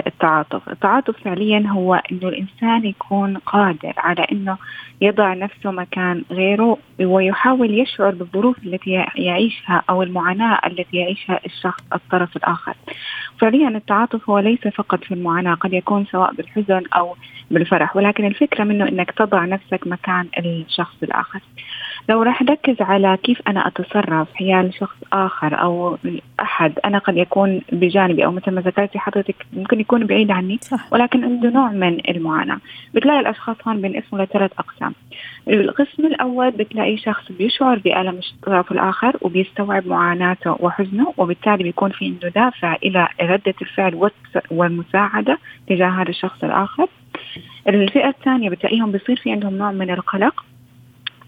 التعاطف. 0.07 0.69
التعاطف 0.69 1.23
فعليا 1.23 1.67
هو 1.67 2.01
إنه 2.11 2.27
الإنسان 2.29 2.85
يكون 2.85 3.37
قادر 3.37 3.93
على 3.97 4.27
إنه 4.31 4.57
يضع 5.01 5.33
نفسه 5.33 5.71
مكان 5.71 6.23
غيره 6.31 6.77
ويحاول 6.99 7.79
يشعر 7.79 8.11
بالظروف 8.15 8.57
التي 8.65 9.05
يعيشها 9.15 9.83
أو 9.89 10.03
المعاناة 10.03 10.59
التي 10.67 10.97
يعيشها 10.97 11.39
الشخص 11.45 11.83
الطرف 11.93 12.37
الآخر. 12.37 12.73
فعليا 13.39 13.67
التعاطف 13.69 14.29
هو 14.29 14.39
ليس 14.39 14.67
فقط 14.67 15.03
في 15.03 15.13
المعاناة 15.13 15.53
قد 15.53 15.73
يكون 15.73 16.05
سواء 16.05 16.33
بالحزن 16.33 16.81
أو 16.95 17.15
بالفرح 17.51 17.95
ولكن 17.95 18.25
الفكرة 18.25 18.63
منه 18.63 18.87
إنك 18.87 19.11
تضع 19.11 19.45
نفسك 19.45 19.87
مكان 19.87 20.27
الشخص 20.39 20.95
الآخر. 21.03 21.39
لو 22.09 22.21
راح 22.21 22.41
نركز 22.41 22.81
على 22.81 23.17
كيف 23.23 23.41
أنا 23.47 23.67
أتصرف 23.67 24.27
حيال 24.33 24.73
شخص 24.73 24.95
آخر 25.13 25.61
أو 25.61 25.97
أحد 26.39 26.79
أنا 26.85 26.97
قد 26.97 27.17
يكون 27.17 27.61
بجانبي 27.71 28.25
أو 28.25 28.31
مثل 28.31 28.51
ما 28.51 28.61
ذكرتي 28.61 28.99
حضرتك 28.99 29.35
ممكن 29.53 29.79
يكون 29.79 30.05
بعيد 30.05 30.31
عني 30.31 30.59
صح. 30.61 30.93
ولكن 30.93 31.23
عنده 31.23 31.49
نوع 31.49 31.71
من 31.71 32.09
المعاناة. 32.09 32.57
بتلاقي 32.93 33.19
الأشخاص 33.19 33.55
هون 33.67 33.81
بينقسموا 33.81 34.25
لثلاث 34.25 34.51
أقسام. 34.59 34.93
القسم 35.47 36.05
الأول 36.05 36.51
بتلاقي 36.51 36.97
شخص 36.97 37.31
بيشعر 37.31 37.79
بألم 37.79 38.19
الطرف 38.33 38.71
الآخر 38.71 39.17
وبيستوعب 39.21 39.87
معاناته 39.87 40.57
وحزنه 40.59 41.13
وبالتالي 41.17 41.63
بيكون 41.63 41.91
في 41.91 42.05
عنده 42.05 42.29
دافع 42.29 42.75
إلى 42.83 43.07
ردة 43.21 43.53
الفعل 43.61 44.09
والمساعدة 44.51 45.37
تجاه 45.67 45.89
هذا 45.89 46.09
الشخص 46.09 46.43
الآخر. 46.43 46.87
الفئة 47.67 48.07
الثانية 48.09 48.49
بتلاقيهم 48.49 48.91
بيصير 48.91 49.15
في 49.15 49.31
عندهم 49.31 49.57
نوع 49.57 49.71
من 49.71 49.91
القلق. 49.91 50.45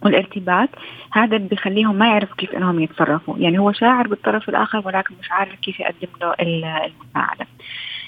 والارتباك 0.08 0.70
هذا 1.12 1.38
بيخليهم 1.38 1.96
ما 1.96 2.08
يعرفوا 2.08 2.36
كيف 2.36 2.56
إنهم 2.56 2.80
يتصرفوا. 2.80 3.38
يعني 3.38 3.60
هو 3.60 3.72
شاعر 3.72 4.08
بالطرف 4.08 4.50
الآخر 4.50 4.82
ولكن 4.86 5.16
مش 5.20 5.32
عارف 5.32 5.56
كيف 5.56 5.80
يقدم 5.80 6.08
له 6.22 6.34
المساعدة. 6.42 7.48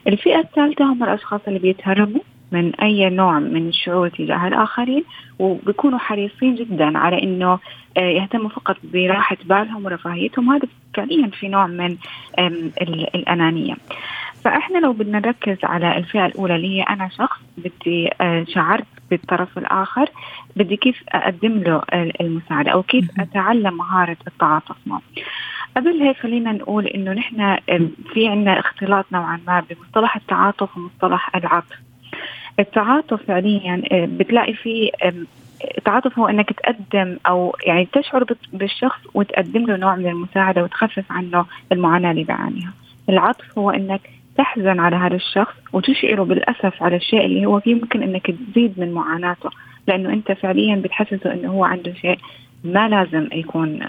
الفئة 0.08 0.40
الثالثة 0.40 0.86
هم 0.86 1.04
الأشخاص 1.04 1.42
اللي 1.48 1.60
بيتهربوا 1.60 2.22
من 2.52 2.76
أي 2.76 3.10
نوع 3.10 3.40
من 3.40 3.68
الشعور 3.68 4.10
تجاه 4.10 4.48
الآخرين 4.48 5.04
وبيكونوا 5.40 6.00
حريصين 6.00 6.56
جدا 6.56 6.98
على 6.98 7.24
إنه 7.24 7.60
آه، 7.98 8.00
يهتموا 8.00 8.50
فقط 8.50 8.78
براحة 8.84 9.38
بالهم 9.46 9.86
ورفاهيتهم. 9.86 10.50
هذا 10.50 10.68
فعليا 10.94 11.28
في 11.28 11.48
نوع 11.48 11.68
من 11.68 11.98
الأنانية. 13.16 13.76
فإحنا 14.44 14.78
لو 14.78 14.94
بدنا 14.94 15.20
نركز 15.20 15.58
على 15.64 15.98
الفئة 15.98 16.26
الأولى 16.26 16.56
اللي 16.56 16.68
هي 16.68 16.84
أنا 16.84 17.10
شخص 17.10 17.40
بدي 17.58 18.10
آه، 18.22 18.46
شعرت 18.48 18.86
بالطرف 19.10 19.58
الآخر 19.58 20.10
بدي 20.56 20.78
كيف 20.78 21.04
أقدم 21.10 21.58
له 21.58 21.82
المساعدة 21.94 22.72
أو 22.72 22.84
كيف 22.84 23.10
أتعلم 23.20 23.78
مهارة 23.78 24.18
التعاطف. 24.28 24.76
معه 24.86 25.02
قبل 25.78 26.02
هيك 26.02 26.18
خلينا 26.18 26.52
نقول 26.52 26.88
إنه 26.88 27.14
نحن 27.14 27.58
في 28.14 28.28
عندنا 28.28 28.60
اختلاط 28.60 29.06
نوعا 29.12 29.40
ما 29.48 29.64
بمصطلح 29.70 30.16
التعاطف 30.16 30.78
ومصطلح 30.78 31.36
العطف. 31.36 31.80
التعاطف 32.60 33.24
فعليا 33.24 33.82
آه، 33.92 34.06
بتلاقي 34.06 34.54
فيه 34.54 34.92
التعاطف 35.78 36.20
هو 36.20 36.28
إنك 36.28 36.54
تقدم 36.54 37.18
أو 37.28 37.56
يعني 37.66 37.88
تشعر 37.94 38.26
بالشخص 38.54 39.00
وتقدم 39.14 39.66
له 39.66 39.78
نوع 39.78 39.96
من 39.96 40.08
المساعدة 40.08 40.64
وتخفف 40.64 41.12
عنه 41.12 41.46
المعاناة 41.72 42.12
اللي 42.12 42.24
بيعانيها. 42.24 42.74
العطف 43.10 43.58
هو 43.58 43.70
إنك 43.70 44.19
تحزن 44.40 44.80
على 44.80 44.96
هذا 44.96 45.16
الشخص 45.16 45.54
وتشعره 45.74 46.24
بالأسف 46.24 46.84
على 46.84 46.96
الشيء 46.96 47.26
اللي 47.26 47.46
هو 47.46 47.60
فيه 47.60 47.76
ممكن 47.76 48.04
إنك 48.04 48.32
تزيد 48.32 48.74
من 48.80 48.92
معاناته 48.92 49.50
لأنه 49.88 50.14
أنت 50.14 50.32
فعليا 50.32 50.76
بتحسسه 50.76 51.34
إنه 51.34 51.50
هو 51.50 51.64
عنده 51.66 51.94
شيء 51.94 52.20
ما 52.64 52.90
لازم 52.90 53.28
يكون 53.34 53.80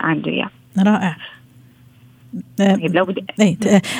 عنده 0.00 0.30
إياه. 0.30 0.50
رائع. 0.78 1.16
طيب 2.58 2.94
لو 2.94 3.04
بدي 3.04 3.24
إيه، 3.40 3.56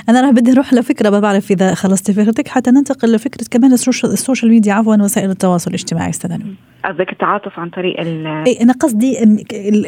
أنا 0.08 0.20
راح 0.20 0.30
بدي 0.30 0.52
أروح 0.52 0.74
لفكرة 0.74 1.10
ما 1.10 1.20
بعرف 1.20 1.50
إذا 1.50 1.74
خلصتي 1.74 2.12
فكرتك 2.12 2.48
حتى 2.48 2.70
ننتقل 2.70 3.12
لفكرة 3.12 3.46
كمان 3.50 3.72
ال 3.72 3.83
social 3.83 4.50
media 4.50 4.74
عفوا 4.74 4.96
وسائل 4.96 5.30
التواصل 5.30 5.70
الاجتماعي 5.70 6.10
أستاذ 6.10 6.38
قصدك 6.84 7.12
التعاطف 7.12 7.58
عن 7.58 7.70
طريق 7.70 8.00
ال 8.00 8.26
اي 8.26 8.58
أنا 8.62 8.72
قصدي 8.72 9.22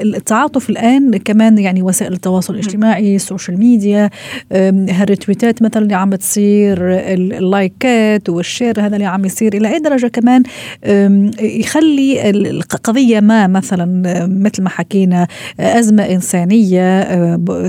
التعاطف 0.03 0.71
الآن 0.71 1.17
كمان 1.17 1.59
يعني 1.59 1.83
وسائل 1.83 2.13
التواصل 2.13 2.55
الاجتماعي 2.55 3.17
ال 3.17 3.23
social 3.23 3.59
media 3.59 4.11
هالريتويتات 4.53 5.63
مثلا 5.63 5.83
اللي 5.83 5.95
عم 5.95 6.15
تصير 6.15 6.79
اللايكات 7.15 8.29
والشير 8.29 8.81
هذا 8.81 8.97
اللي 8.97 9.07
عم 9.07 9.25
يصير 9.25 9.55
إلى 9.55 9.75
أي 9.75 9.79
درجة 9.79 10.07
كمان 10.07 10.43
يخلي 11.41 12.61
قضية 12.85 13.21
ما 13.21 13.47
مثلا 13.47 13.87
مثل 14.27 14.63
ما 14.63 14.69
حكينا 14.69 15.27
أزمة 15.61 16.03
إنسانية 16.03 17.07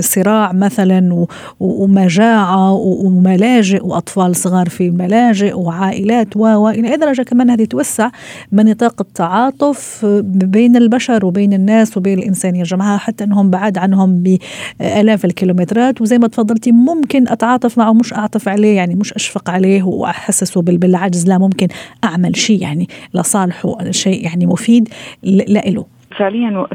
صراع 0.00 0.52
مثلا 0.52 1.26
ومجاعة 1.60 2.72
وملاجئ 2.72 3.86
وأطفال 3.86 4.36
صغار 4.36 4.68
في 4.68 4.86
الملاجئ 4.86 5.54
وعائلات 5.54 6.36
و 6.36 6.68
إلى 6.68 6.90
أي 6.90 6.96
درجة 6.96 7.22
كمان 7.22 7.50
هذه 7.50 7.64
توسع 7.64 8.10
من 8.52 8.64
نطاق 8.64 9.02
التعاطف 9.12 10.04
بين 10.24 10.76
البشر 10.76 11.26
وبين 11.26 11.52
الناس 11.52 11.96
وبين 11.96 12.18
الإنسانية 12.18 12.62
جماعة 12.62 12.98
حتى 12.98 13.24
أنهم 13.24 13.50
بعاد 13.50 13.78
عنهم 13.78 14.22
بآلاف 14.22 15.24
الكيلومترات. 15.24 16.00
وزي 16.00 16.18
ما 16.18 16.28
تفضلتي 16.28 16.72
ممكن 16.72 17.28
أتعاطف 17.28 17.78
معه 17.78 17.92
مش 17.92 18.14
أعطف 18.14 18.48
عليه 18.48 18.76
يعني 18.76 18.94
مش 18.94 19.12
أشفق 19.12 19.50
عليه 19.50 19.82
وأحسسه 19.82 20.62
بالعجز 20.62 21.26
لا 21.26 21.38
ممكن 21.38 21.68
أعمل 22.04 22.36
شيء 22.36 22.62
يعني 22.62 22.88
لصالحه 23.14 23.90
شيء 23.90 24.24
يعني 24.24 24.46
مفيد 24.46 24.88
لإله 25.22 25.84
فعليا 26.18 26.66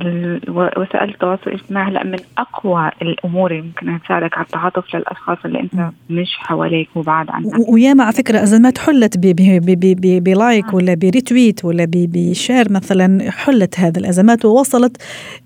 وسائل 0.77 1.09
التواصل 1.09 1.41
الاجتماعي 1.47 1.91
هلأ 1.91 2.03
من 2.03 2.17
أقوى 2.37 2.91
الأمور 3.01 3.51
اللي 3.51 3.61
ممكن 3.61 3.99
تساعدك 4.05 4.37
على 4.37 4.45
التعاطف 4.45 4.95
للأشخاص 4.95 5.37
اللي 5.45 5.59
أنت 5.59 5.89
مش 6.09 6.37
حواليك 6.37 6.89
وبعد 6.95 7.29
عنك. 7.29 7.69
وياما 7.69 8.03
على 8.03 8.13
فكرة 8.13 8.43
ازمات 8.43 8.77
حلت 8.77 9.17
ب 9.17 9.48
like 9.48 10.73
ولا 10.73 10.93
ب 10.93 11.02
retweet 11.02 11.65
ولا 11.65 11.87
ب 11.91 12.05
share 12.05 12.71
مثلا 12.71 13.31
حلت 13.31 13.79
هذه 13.79 13.97
الأزمات 13.97 14.45
ووصلت 14.45 14.97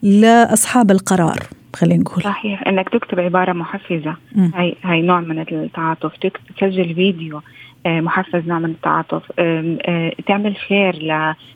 لأصحاب 0.02 0.92
القرار 0.92 1.40
خلينا 1.76 2.02
نقول. 2.02 2.24
صحيح 2.24 2.68
إنك 2.68 2.90
تكتب 2.90 3.20
عبارة 3.20 3.54
محفزة. 3.54 4.16
هاي 4.54 4.76
هاي 4.84 5.02
نوع 5.02 5.20
من 5.20 5.40
التعاطف. 5.40 6.12
تسجل 6.58 6.96
فيديو. 6.96 7.42
محفز 7.86 8.48
نوع 8.48 8.60
من 8.60 8.70
التعاطف. 8.70 9.24
آه، 9.40 10.12
تعمل 10.28 10.56
share 10.68 10.96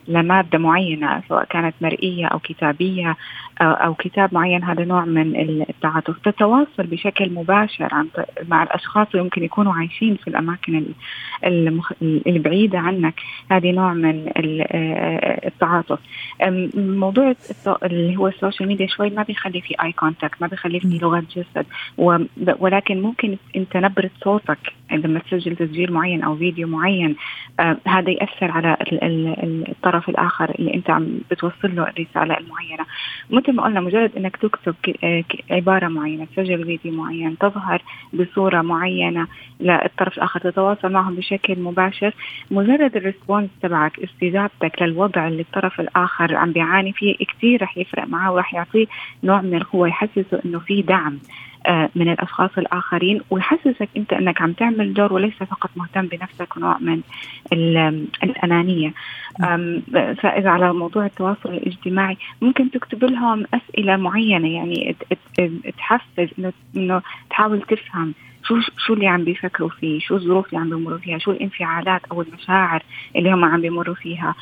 لمادة 0.08 0.58
معينة 0.58 1.22
سواء 1.28 1.44
كانت 1.44 1.74
مرئية 1.80 2.26
أو 2.26 2.38
كتابية. 2.38 3.16
أو 3.60 3.94
كتاب 3.94 4.34
معين 4.34 4.64
هذا 4.64 4.84
نوع 4.84 5.04
من 5.04 5.36
التعاطف. 5.68 6.18
تتواصل 6.18 6.86
بشكل 6.86 7.30
مباشر 7.30 7.88
عن 7.94 8.08
مع 8.48 8.62
الأشخاص 8.62 9.06
اللي 9.10 9.22
ممكن 9.22 9.44
يكونوا 9.44 9.74
عايشين 9.74 10.16
في 10.16 10.28
الأماكن 10.28 10.84
البعيدة 12.26 12.78
عنك. 12.78 13.14
هذه 13.50 13.72
نوع 13.72 13.92
من 13.94 14.28
آه، 14.36 15.46
التعاطف. 15.46 15.98
موضوع 16.74 17.34
اللي 17.82 18.16
هو 18.16 18.28
ال 18.28 18.34
social 18.34 18.68
media 18.68 18.86
شوي 18.86 19.10
ما 19.10 19.22
بيخلي 19.22 19.60
في 19.60 19.74
اي 19.82 19.92
contact 19.92 20.42
ما 20.42 20.46
بيخلي 20.46 20.80
في 20.80 20.98
لغة 21.02 21.24
جسد. 21.36 21.66
ولكن 22.58 23.02
ممكن 23.02 23.36
أنت 23.56 23.76
نبرة 23.76 24.10
صوتك 24.24 24.58
عندما 24.90 25.18
تسجل 25.18 25.56
تسجيل 25.56 25.92
معين 25.92 26.22
أو 26.22 26.36
فيديو 26.36 26.68
معين 26.68 27.16
آه 27.60 27.76
هذا 27.86 28.10
يأثر 28.10 28.50
على 28.50 28.76
ال 28.80 29.04
ال 29.04 29.64
الطرف 29.68 30.08
الآخر 30.08 30.50
اللي 30.58 30.74
أنت 30.74 30.90
عم 30.90 31.18
بتوصل 31.30 31.76
له 31.76 31.82
الرسالة 31.82 32.38
المعينة. 32.38 32.86
مثل 33.46 33.56
ما 33.56 33.64
قلنا 33.64 33.80
مجرد 33.80 34.16
إنك 34.16 34.36
تكتب 34.36 34.74
آه، 35.04 35.24
عبارة 35.50 35.88
معينة 35.88 36.24
تسجل 36.24 36.64
فيديو 36.64 36.92
معين 36.92 37.38
تظهر 37.38 37.82
بصورة 38.12 38.62
معينة 38.62 39.26
للطرف 39.60 40.16
الآخر 40.16 40.40
تتواصل 40.40 40.92
معهم 40.92 41.14
بشكل 41.14 41.60
مباشر 41.60 42.14
مجرد 42.50 42.96
الريسبونس 42.96 43.50
تبعك 43.62 43.98
استجابتك 43.98 44.82
للوضع 44.82 45.28
اللي 45.28 45.42
الطرف 45.42 45.80
الآخر 45.80 46.36
عم 46.36 46.52
بيعاني 46.52 46.92
فيه 46.92 47.14
كثير 47.16 47.62
رح 47.62 47.78
يفرق 47.78 48.08
معه 48.08 48.32
وراح 48.32 48.54
يعطيه 48.54 48.86
نوع 49.24 49.40
من 49.40 49.54
القوة 49.54 49.88
يحسسه 49.88 50.40
إنه 50.44 50.58
في 50.58 50.82
دعم. 50.82 51.18
من 51.94 52.08
الأشخاص 52.08 52.50
الآخرين 52.58 53.20
ويحسسك 53.30 53.88
أنت 53.96 54.12
أنك 54.12 54.42
عم 54.42 54.52
تعمل 54.52 54.94
دور 54.94 55.12
وليس 55.12 55.34
فقط 55.34 55.70
مهتم 55.76 56.06
بنفسك 56.06 56.56
ونوع 56.56 56.78
من 56.78 57.00
الأنانية. 58.22 58.92
فإذا 59.92 60.50
على 60.50 60.72
موضوع 60.72 61.06
التواصل 61.06 61.48
الاجتماعي 61.48 62.16
ممكن 62.42 62.70
تكتب 62.70 63.04
لهم 63.04 63.44
أسئلة 63.54 63.96
معينة 63.96 64.48
يعني 64.48 64.96
تحفز 65.78 66.28
إنه 66.76 67.02
تحاول 67.30 67.62
تفهم 67.62 68.14
شو 68.48 68.60
شو 68.86 68.94
اللي 68.94 69.06
عم 69.06 69.24
بيفكروا 69.24 69.68
فيه؟ 69.68 70.00
شو 70.00 70.16
الظروف 70.16 70.46
اللي 70.46 70.58
عم 70.58 70.70
بيمروا 70.70 70.98
فيها؟ 70.98 71.18
شو 71.18 71.30
الانفعالات 71.30 72.00
أو 72.12 72.22
المشاعر 72.22 72.82
اللي 73.16 73.32
هم 73.32 73.44
عم 73.44 73.60
بيمروا 73.60 73.94
فيها؟ 73.94 74.34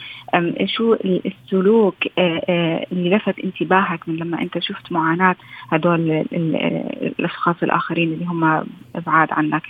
شو 0.66 0.96
السلوك 1.02 1.94
آه، 2.18 2.42
آه، 2.48 2.86
اللي 2.92 3.16
لفت 3.16 3.38
انتباهك 3.38 4.08
من 4.08 4.16
لما 4.16 4.42
أنت 4.42 4.58
شفت 4.58 4.92
معاناة 4.92 5.36
هدول 5.72 6.24
الأشخاص 6.32 7.56
الآخرين 7.62 8.12
اللي 8.12 8.24
هم 8.24 8.64
أبعاد 8.96 9.28
عنك؟ 9.32 9.62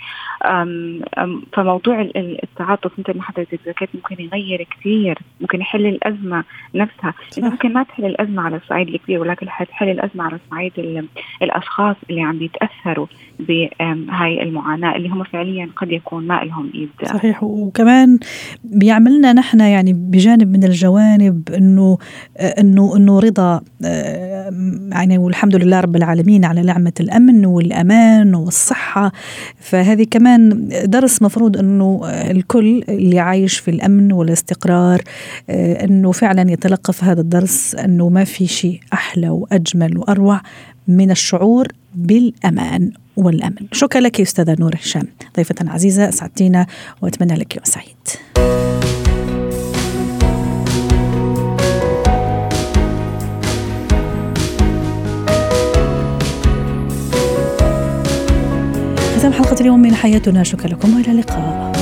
فموضوع 1.53 2.09
التعاطف 2.15 2.99
مثل 2.99 3.17
ما 3.17 3.23
حضرتك 3.23 3.59
ذكرت 3.67 3.89
ممكن 3.93 4.23
يغير 4.23 4.67
كثير 4.71 5.17
ممكن 5.41 5.61
يحل 5.61 5.85
الأزمة 5.85 6.43
نفسها. 6.75 7.13
انت 7.37 7.45
ممكن 7.45 7.73
ما 7.73 7.83
تحل 7.83 8.05
الأزمة 8.05 8.41
على 8.41 8.55
الصعيد 8.55 8.87
الكبير 8.87 9.19
ولكن 9.19 9.49
حتحل 9.49 9.89
الأزمة 9.89 10.23
على 10.23 10.39
صعيد 10.51 11.07
الأشخاص 11.41 11.95
اللي 12.09 12.21
عم 12.21 12.37
بيتأثروا 12.37 13.07
بهاي 13.39 14.24
هاي 14.25 14.43
المعاناة 14.43 14.95
اللي 14.95 15.09
هم 15.09 15.23
فعليا 15.23 15.69
قد 15.77 15.91
يكون 15.91 16.27
ما 16.27 16.41
لهم 16.43 16.71
إيد. 16.75 16.89
صحيح. 17.09 17.43
وكمان 17.43 18.19
بيعملنا 18.63 19.33
نحن 19.33 19.59
يعني 19.59 19.93
بجانب 19.93 20.57
من 20.57 20.63
الجوانب 20.63 21.49
إنه 21.57 21.97
إنه 22.59 22.95
إنه 22.97 23.19
رضا 23.19 23.61
يعني 24.91 25.17
والحمد 25.17 25.55
لله 25.55 25.79
رب 25.79 25.95
العالمين 25.95 26.45
على 26.45 26.61
نعمة 26.61 26.93
الأمن 26.99 27.45
والأمان 27.45 28.35
والصحة. 28.35 29.11
فهذه 29.59 30.05
كمان 30.11 30.69
درس 30.85 31.21
مفروض 31.21 31.57
أنه 31.57 32.01
الكل 32.05 32.83
اللي 32.89 33.19
عايش 33.19 33.59
في 33.59 33.71
الأمن 33.71 34.11
والاستقرار 34.11 35.01
أنه 35.49 36.11
فعلا 36.11 36.51
يتلقف 36.51 37.03
هذا 37.03 37.21
الدرس 37.21 37.75
أنه 37.75 38.09
ما 38.09 38.23
في 38.23 38.47
شيء 38.47 38.79
أحلى 38.93 39.29
وأجمل 39.29 39.97
وأروع. 39.97 40.41
من 40.87 41.11
الشعور 41.11 41.67
بالأمان 41.95 42.91
والأمن 43.17 43.67
شكرا 43.71 44.01
لك 44.01 44.21
أستاذة 44.21 44.55
نور 44.59 44.75
هشام. 44.75 45.07
ضيفة 45.37 45.55
عزيزة 45.61 46.09
سعدتينا 46.09 46.67
وأتمنى 47.01 47.35
لك 47.35 47.55
يوم 47.55 47.65
سعيد. 47.65 47.95
ختام 59.17 59.33
حلقة 59.33 59.61
اليوم 59.61 59.79
من 59.79 59.95
حياتنا. 59.95 60.43
شكرا 60.43 60.67
لكم 60.67 60.95
وإلى 60.95 61.11
اللقاء. 61.11 61.74